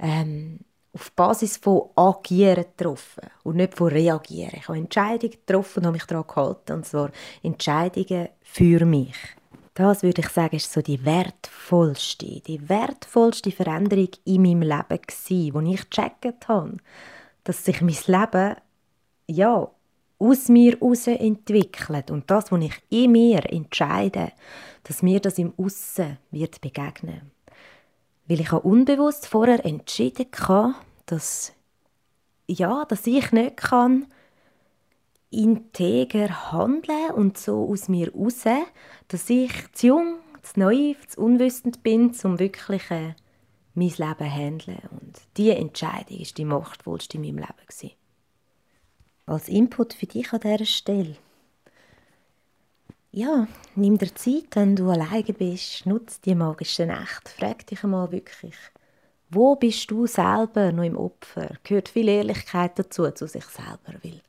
ähm, 0.00 0.58
auf 0.98 1.12
Basis 1.12 1.56
von 1.58 1.90
Agieren 1.94 2.64
getroffen 2.76 3.30
und 3.44 3.56
nicht 3.56 3.74
von 3.74 3.88
Reagieren. 3.88 4.54
Ich 4.56 4.66
habe 4.66 4.78
Entscheidungen 4.78 5.30
getroffen 5.30 5.80
und 5.80 5.86
habe 5.86 5.92
mich 5.94 6.04
daran 6.06 6.26
gehalten, 6.26 6.72
und 6.72 6.86
zwar 6.86 7.10
Entscheidungen 7.42 8.28
für 8.42 8.84
mich. 8.84 9.14
Das 9.74 10.02
würde 10.02 10.22
ich 10.22 10.28
sagen, 10.30 10.56
ist 10.56 10.72
so 10.72 10.82
die 10.82 11.04
wertvollste, 11.04 12.40
die 12.40 12.68
wertvollste 12.68 13.52
Veränderung 13.52 14.08
in 14.24 14.42
meinem 14.42 14.62
Leben 14.62 15.00
gewesen, 15.06 15.54
wo 15.54 15.60
ich 15.60 15.88
gecheckt 15.88 16.48
habe, 16.48 16.78
dass 17.44 17.64
sich 17.64 17.80
mein 17.80 17.94
Leben 18.06 18.56
ja 19.28 19.70
aus 20.18 20.48
mir 20.48 20.72
heraus 20.72 21.06
entwickelt 21.06 22.10
und 22.10 22.28
das, 22.28 22.50
was 22.50 22.60
ich 22.60 22.74
in 22.90 23.12
mir 23.12 23.52
entscheide, 23.52 24.32
dass 24.82 25.02
mir 25.02 25.20
das 25.20 25.38
im 25.38 25.54
Aussen 25.56 26.18
wird 26.32 26.60
begegnen. 26.60 27.30
Weil 28.26 28.40
ich 28.40 28.52
auch 28.52 28.64
unbewusst 28.64 29.28
vorher 29.28 29.64
entschieden 29.64 30.26
habe, 30.48 30.74
dass, 31.10 31.52
ja, 32.46 32.84
dass 32.84 33.06
ich 33.06 33.32
nicht 33.32 33.56
kann 33.56 34.06
integer 35.30 36.52
handeln 36.52 37.10
und 37.14 37.38
so 37.38 37.68
aus 37.68 37.88
mir 37.88 38.12
raus, 38.14 38.44
dass 39.08 39.28
ich 39.30 39.52
zu 39.72 39.88
jung, 39.88 40.18
zu 40.42 40.60
naiv, 40.60 41.06
zu 41.08 41.20
unwissend 41.20 41.82
bin, 41.82 42.14
um 42.24 42.38
wirklich 42.38 42.90
äh, 42.90 43.14
mein 43.74 43.88
Leben 43.88 44.18
zu 44.18 44.24
handeln. 44.24 44.82
Und 44.90 45.20
diese 45.36 45.56
Entscheidung 45.56 46.18
war 46.18 46.26
die 46.36 46.44
machtvollste 46.44 47.18
in 47.18 47.22
meinem 47.22 47.38
Leben. 47.38 47.66
Gewesen. 47.66 47.90
Als 49.26 49.48
Input 49.48 49.92
für 49.92 50.06
dich 50.06 50.32
an 50.32 50.40
dieser 50.40 50.64
Stelle. 50.64 51.16
Ja, 53.10 53.46
nimm 53.74 53.98
dir 53.98 54.14
Zeit, 54.14 54.54
wenn 54.54 54.76
du 54.76 54.90
alleine 54.90 55.32
bist, 55.34 55.84
nutze 55.86 56.20
die 56.24 56.34
magische 56.34 56.86
Nacht. 56.86 57.28
Frag 57.28 57.66
dich 57.66 57.82
einmal 57.84 58.12
wirklich, 58.12 58.54
wo 59.30 59.56
bist 59.56 59.90
du 59.90 60.06
selber 60.06 60.72
noch 60.72 60.84
im 60.84 60.96
Opfer? 60.96 61.50
Gehört 61.62 61.88
viel 61.88 62.08
Ehrlichkeit 62.08 62.78
dazu, 62.78 63.10
zu 63.10 63.26
sich 63.26 63.44
selber. 63.44 63.98
Weil 64.02 64.20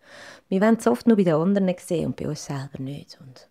wir 0.49 0.61
wollen 0.61 0.77
es 0.77 0.87
oft 0.87 1.07
nur 1.07 1.17
bei 1.17 1.23
den 1.23 1.35
anderen 1.35 1.73
sehen 1.77 2.07
und 2.07 2.15
bei 2.15 2.27
uns 2.27 2.45
selber 2.45 2.79
nicht. 2.79 3.17
Und 3.21 3.47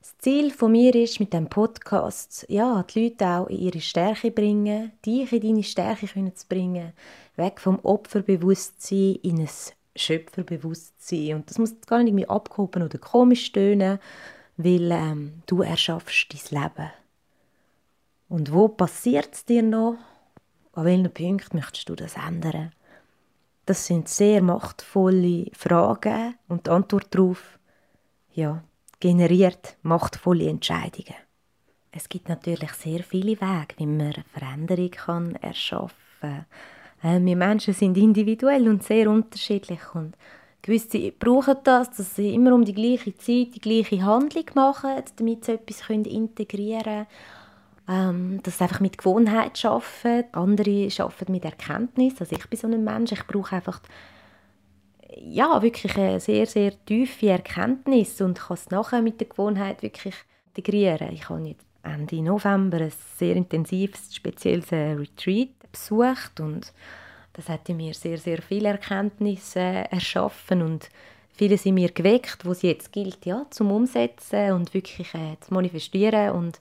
das 0.00 0.18
Ziel 0.18 0.50
von 0.50 0.72
mir 0.72 0.94
ist, 0.94 1.20
mit 1.20 1.32
dem 1.32 1.48
Podcast 1.48 2.46
ja, 2.48 2.82
die 2.84 3.04
Leute 3.04 3.26
auch 3.26 3.46
in 3.48 3.58
ihre 3.58 3.80
Stärke 3.80 4.30
bringen, 4.30 4.92
dich 5.04 5.32
in 5.32 5.40
deine 5.42 5.62
Stärke 5.62 6.06
zu 6.06 6.46
bringen, 6.48 6.92
weg 7.36 7.60
vom 7.60 7.78
Opferbewusstsein 7.82 9.16
in 9.22 9.40
ein 9.40 9.48
Schöpferbewusstsein. 9.94 11.34
Und 11.34 11.50
das 11.50 11.58
muss 11.58 11.74
gar 11.86 11.98
nicht 11.98 12.08
irgendwie 12.08 12.28
abgehoben 12.28 12.82
oder 12.82 12.98
komisch 12.98 13.52
tönen, 13.52 13.98
weil 14.56 14.90
ähm, 14.90 15.42
du 15.46 15.62
erschaffst 15.62 16.28
dein 16.32 16.62
Leben. 16.62 16.90
Und 18.28 18.52
wo 18.52 18.68
passiert 18.68 19.28
es 19.32 19.44
dir 19.44 19.62
noch? 19.62 19.96
An 20.76 20.84
welchen 20.84 21.10
Punkten 21.10 21.56
möchtest 21.56 21.88
du 21.88 21.94
das 21.94 22.16
ändern? 22.16 22.70
Das 23.64 23.86
sind 23.86 24.10
sehr 24.10 24.42
machtvolle 24.42 25.46
Fragen 25.54 26.34
und 26.48 26.66
die 26.66 26.70
Antwort 26.70 27.06
darauf, 27.14 27.58
ja, 28.34 28.62
generiert 29.00 29.78
machtvolle 29.80 30.50
Entscheidungen. 30.50 31.14
Es 31.92 32.10
gibt 32.10 32.28
natürlich 32.28 32.72
sehr 32.72 33.02
viele 33.02 33.40
Wege, 33.40 33.74
wie 33.78 33.86
man 33.86 34.22
Veränderung 34.34 34.90
kann 34.90 35.34
erschaffen 35.36 35.94
kann. 36.20 36.44
Äh, 37.02 37.24
wir 37.24 37.36
Menschen 37.36 37.72
sind 37.72 37.96
individuell 37.96 38.68
und 38.68 38.82
sehr 38.82 39.10
unterschiedlich 39.10 39.80
und 39.94 40.14
gewisse 40.60 41.10
brauchen 41.10 41.56
das, 41.64 41.90
dass 41.96 42.16
sie 42.16 42.34
immer 42.34 42.54
um 42.54 42.66
die 42.66 42.74
gleiche 42.74 43.16
Zeit 43.16 43.54
die 43.54 43.60
gleiche 43.60 44.04
Handlung 44.04 44.44
machen, 44.54 45.02
damit 45.16 45.46
sie 45.46 45.52
etwas 45.52 45.88
integrieren 45.88 46.82
können 46.82 47.06
ähm, 47.88 48.40
dass 48.42 48.60
einfach 48.60 48.80
mit 48.80 48.98
Gewohnheit 48.98 49.64
arbeiten. 49.64 50.28
Andere 50.32 50.88
arbeiten 50.98 51.32
mit 51.32 51.44
Erkenntnis. 51.44 52.14
Also 52.20 52.36
ich 52.36 52.46
bin 52.48 52.58
so 52.58 52.66
ein 52.66 52.84
Mensch, 52.84 53.12
ich 53.12 53.26
brauche 53.26 53.56
einfach 53.56 53.80
ja, 55.18 55.62
wirklich 55.62 55.96
eine 55.96 56.20
sehr, 56.20 56.46
sehr 56.46 56.72
tiefe 56.84 57.30
Erkenntnis 57.30 58.20
und 58.20 58.38
kann 58.38 58.54
es 58.54 58.70
nachher 58.70 59.02
mit 59.02 59.20
der 59.20 59.28
Gewohnheit 59.28 59.82
wirklich 59.82 60.14
integrieren. 60.48 61.12
Ich 61.12 61.28
habe 61.28 61.48
jetzt 61.48 61.66
Ende 61.82 62.22
November 62.22 62.78
ein 62.78 62.92
sehr 63.16 63.36
intensives, 63.36 64.14
spezielles 64.14 64.72
Retreat 64.72 65.50
besucht 65.70 66.40
und 66.40 66.72
das 67.32 67.48
hat 67.48 67.68
mir 67.68 67.94
sehr, 67.94 68.18
sehr 68.18 68.42
viele 68.42 68.70
Erkenntnisse 68.70 69.60
erschaffen 69.60 70.62
und 70.62 70.88
viele 71.32 71.58
sind 71.58 71.74
mir 71.74 71.90
geweckt, 71.90 72.44
wo 72.44 72.52
es 72.52 72.62
jetzt 72.62 72.92
gilt, 72.92 73.24
ja, 73.26 73.46
zum 73.50 73.70
Umsetzen 73.70 74.52
und 74.52 74.74
wirklich 74.74 75.14
äh, 75.14 75.36
zu 75.40 75.54
manifestieren 75.54 76.30
und 76.30 76.60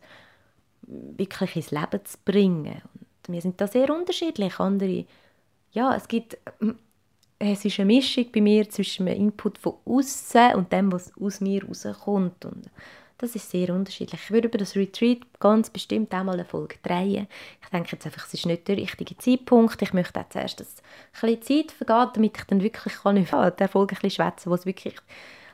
wirklich 0.88 1.56
ins 1.56 1.72
Leben 1.72 2.06
zu 2.06 2.18
bringen. 2.24 2.82
Und 3.28 3.34
wir 3.34 3.42
sind 3.42 3.60
da 3.60 3.68
sehr 3.68 3.90
unterschiedlich. 3.94 4.60
Andere, 4.60 5.06
ja, 5.72 5.96
es 5.96 6.08
gibt, 6.08 6.38
es 7.40 7.66
ist 7.66 7.80
eine 7.80 7.88
Mischung 7.88 8.26
bei 8.32 8.42
mir 8.42 8.70
zwischen 8.70 9.08
einem 9.08 9.20
Input 9.20 9.58
von 9.58 9.76
außen 9.86 10.56
und 10.56 10.72
dem, 10.72 10.92
was 10.92 11.12
aus 11.20 11.42
mir 11.42 11.64
rauskommt. 11.66 12.46
Und 12.46 12.70
das 13.18 13.36
ist 13.36 13.50
sehr 13.50 13.74
unterschiedlich. 13.74 14.22
Ich 14.26 14.32
würde 14.32 14.48
über 14.48 14.58
das 14.58 14.76
Retreat 14.76 15.20
ganz 15.40 15.70
bestimmt 15.70 16.14
auch 16.14 16.24
mal 16.24 16.34
eine 16.34 16.46
Folge 16.46 16.76
drehen. 16.84 17.28
Ich 17.64 17.70
denke 17.70 17.94
jetzt 17.94 18.06
einfach, 18.06 18.28
es 18.28 18.34
ist 18.34 18.46
nicht 18.46 18.68
der 18.68 18.78
richtige 18.78 19.18
Zeitpunkt. 19.18 19.82
Ich 19.82 19.94
möchte 19.94 20.20
auch 20.20 20.30
zuerst 20.30 20.62
ein 20.62 20.68
bisschen 21.14 21.42
Zeit 21.42 21.72
vergehen, 21.72 22.10
damit 22.14 22.38
ich 22.38 22.44
dann 22.44 22.62
wirklich 22.62 22.94
kann 22.96 23.18
über 23.18 23.52
der 23.60 23.70
Folge 23.70 23.96
ein 23.96 24.02
bisschen 24.02 24.24
schwätzen, 24.26 24.52
was 24.52 24.66
wirklich 24.66 24.96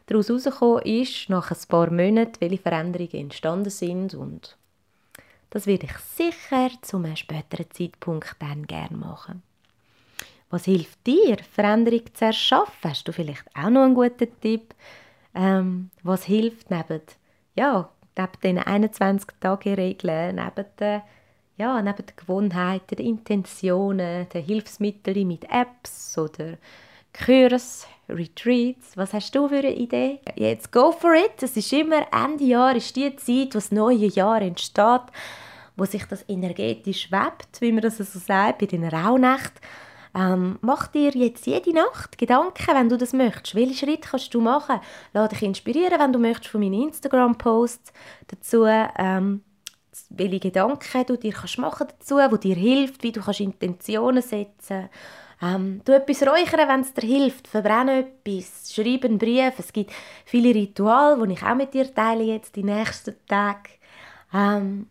daraus 0.08 0.30
herausgekommen 0.30 0.84
ist, 0.84 1.30
nach 1.30 1.52
ein 1.52 1.58
paar 1.68 1.92
Monaten, 1.92 2.34
welche 2.40 2.58
Veränderungen 2.58 3.14
entstanden 3.14 3.70
sind 3.70 4.16
und 4.16 4.58
das 5.52 5.68
werde 5.68 5.86
ich 5.86 5.98
sicher 5.98 6.70
zu 6.82 6.98
einem 6.98 7.16
späteren 7.16 7.70
Zeitpunkt 7.72 8.36
dann 8.40 8.66
gerne 8.66 8.98
machen. 8.98 9.44
Was 10.50 10.66
hilft 10.66 11.06
dir, 11.06 11.38
Veränderung 11.38 12.04
zu 12.14 12.26
erschaffen? 12.26 12.90
Hast 12.90 13.08
du 13.08 13.14
vielleicht 13.14 13.46
auch 13.56 13.70
noch 13.70 13.84
einen 13.84 13.94
guten 13.94 14.28
Tipp? 14.42 14.74
Ähm, 15.36 15.92
was 16.04 16.24
hilft 16.24 16.72
neben, 16.72 17.02
ja, 17.56 17.90
neben 18.18 18.40
den 18.44 18.60
21-Tage-Regeln, 18.60 20.36
neben 20.36 20.66
den, 20.80 21.02
ja, 21.58 21.82
neben 21.82 22.06
den 22.06 22.16
Gewohnheiten, 22.16 22.96
den 22.96 23.06
Intentionen, 23.06 24.28
den 24.30 24.44
Hilfsmitteln 24.44 25.28
mit 25.28 25.46
Apps 25.50 26.18
oder 26.18 26.58
Kurs, 27.14 27.88
Retreats. 28.10 28.96
Was 28.96 29.14
hast 29.14 29.36
du 29.36 29.48
für 29.48 29.58
eine 29.58 29.76
Idee? 29.76 30.20
Jetzt 30.36 30.72
go 30.72 30.92
for 30.92 31.14
it. 31.14 31.42
Es 31.42 31.56
ist 31.58 31.72
immer 31.74 32.06
Ende 32.12 32.44
Jahr, 32.44 32.76
ist 32.76 32.96
die 32.96 33.16
Zeit, 33.16 33.50
wo 33.50 33.58
das 33.58 33.72
neue 33.72 34.08
Jahr 34.08 34.42
entsteht, 34.42 35.02
wo 35.76 35.86
sich 35.86 36.06
das 36.06 36.26
energetisch 36.28 37.12
webt, 37.12 37.62
wie 37.62 37.72
man 37.72 37.82
das 37.82 37.98
so 37.98 38.20
sagt, 38.20 38.60
bei 38.60 38.66
den 38.66 38.86
Rauhnächten. 38.86 39.62
Ähm, 40.14 40.60
mach 40.62 40.88
dir 40.88 41.12
jetzt 41.12 41.46
jede 41.46 41.74
Nacht 41.74 42.18
Gedanken, 42.18 42.76
wenn 42.76 42.90
du 42.90 42.98
das 42.98 43.14
möchtest. 43.14 43.56
Welche 43.56 43.86
Schritte 43.86 44.10
kannst 44.10 44.34
du 44.34 44.42
machen? 44.42 44.82
Lass 45.14 45.30
dich 45.30 45.44
inspirieren, 45.44 46.00
wenn 46.00 46.12
du 46.12 46.20
möchtest, 46.20 46.50
von 46.50 46.60
meinen 46.60 46.90
Instagram-Posts 46.90 47.94
dazu. 48.28 48.66
Ähm, 48.66 49.44
welche 50.10 50.40
Gedanken 50.40 51.06
du 51.06 51.18
dir 51.18 51.32
kannst 51.32 51.58
machen 51.58 51.88
dazu, 51.88 52.16
wo 52.16 52.36
dir 52.36 52.56
hilft, 52.56 53.04
wie 53.04 53.14
du 53.14 53.22
kannst 53.22 53.40
Intentionen 53.40 54.22
setzen 54.22 54.90
ähm, 55.42 55.82
du 55.86 55.94
etwas 55.94 56.22
räuchern, 56.22 56.68
wenn 56.68 56.82
es 56.82 56.94
dir 56.94 57.08
hilft. 57.08 57.48
Verbrenne 57.48 58.00
etwas, 58.00 58.74
schreibe 58.74 59.08
einen 59.08 59.18
Brief. 59.18 59.54
Es 59.58 59.74
gibt 59.74 59.92
viele 60.26 60.54
Rituale, 60.54 61.26
die 61.26 61.34
ich 61.34 61.44
auch 61.44 61.56
mit 61.56 61.74
dir 61.74 61.94
teile 61.94 62.24
jetzt 62.24 62.56
die 62.56 62.64
nächsten 62.64 63.16
Tage. 63.28 63.70
Ähm, 64.34 64.88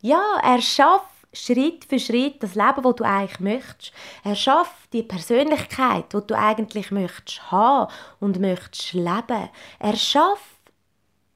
ja, 0.00 0.22
erschaff 0.42 1.02
Schritt 1.32 1.84
für 1.84 1.98
Schritt 1.98 2.42
das 2.42 2.54
Leben, 2.54 2.82
das 2.82 2.96
du 2.96 3.04
eigentlich 3.04 3.40
möchtest. 3.40 3.92
Erschaff 4.24 4.88
die 4.92 5.02
Persönlichkeit, 5.02 6.12
die 6.12 6.26
du 6.26 6.36
eigentlich 6.36 6.90
möchtest 6.90 7.50
haben 7.50 7.92
und 8.18 8.40
möchtest 8.40 8.94
leben. 8.94 9.50
Erschaff 9.78 10.57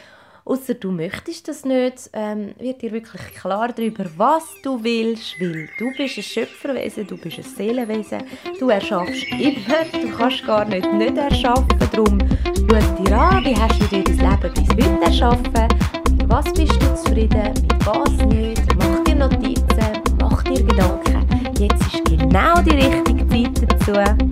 Außer 0.48 0.72
du 0.72 0.90
möchtest 0.90 1.46
das 1.46 1.66
nicht, 1.66 2.08
ähm, 2.14 2.54
wird 2.58 2.80
dir 2.80 2.90
wirklich 2.90 3.20
klar 3.34 3.68
darüber, 3.68 4.06
was 4.16 4.44
du 4.62 4.82
willst, 4.82 5.38
weil 5.38 5.68
du 5.78 5.92
bist 5.94 6.16
ein 6.16 6.22
Schöpferwesen, 6.22 7.06
du 7.06 7.18
bist 7.18 7.36
ein 7.36 7.44
Seelenwesen, 7.44 8.22
du 8.58 8.70
erschaffst 8.70 9.26
immer, 9.30 9.84
du 9.92 10.08
kannst 10.16 10.46
gar 10.46 10.64
nicht 10.64 10.90
nicht 10.90 11.18
erschaffen, 11.18 11.68
darum 11.92 12.18
schau 12.56 13.04
dir 13.04 13.18
an, 13.18 13.44
wie 13.44 13.54
hast 13.54 13.78
du 13.78 13.86
dir 13.88 14.02
dein 14.04 14.16
Leben 14.16 14.54
bis 14.54 14.86
heute 14.86 15.02
erschaffen, 15.02 15.68
mit 16.12 16.30
was 16.30 16.50
bist 16.54 16.82
du 16.82 16.94
zufrieden, 16.94 17.52
mit 17.52 17.86
was 17.86 18.26
nicht, 18.28 18.74
mach 18.78 19.04
dir 19.04 19.16
Notizen, 19.16 20.02
mach 20.18 20.42
dir 20.44 20.62
Gedanken, 20.62 21.28
jetzt 21.58 21.82
ist 21.82 22.04
genau 22.06 22.62
die 22.62 22.70
richtige 22.70 23.28
Zeit 23.28 23.70
dazu. 23.70 24.27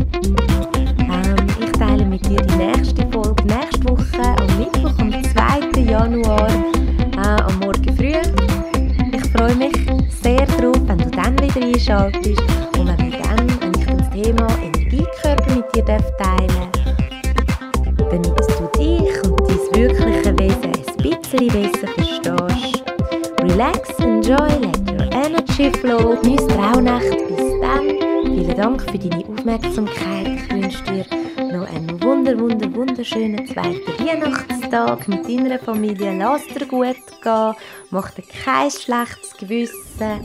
Familie. 35.67 36.17
Lass 36.17 36.47
dir 36.47 36.65
gut 36.65 36.97
gehen, 37.23 37.55
mach 37.91 38.11
dir 38.13 38.23
kein 38.23 38.71
schlechtes 38.71 39.37
Gewissen. 39.37 40.21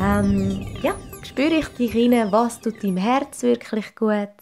Ähm, 0.00 0.66
ja, 0.82 0.94
spüre 1.22 1.56
ich 1.56 1.68
dich 1.68 1.94
rein, 1.94 2.32
was 2.32 2.62
tut 2.62 2.82
deinem 2.82 2.96
Herz 2.96 3.42
wirklich 3.42 3.94
gut. 3.94 4.40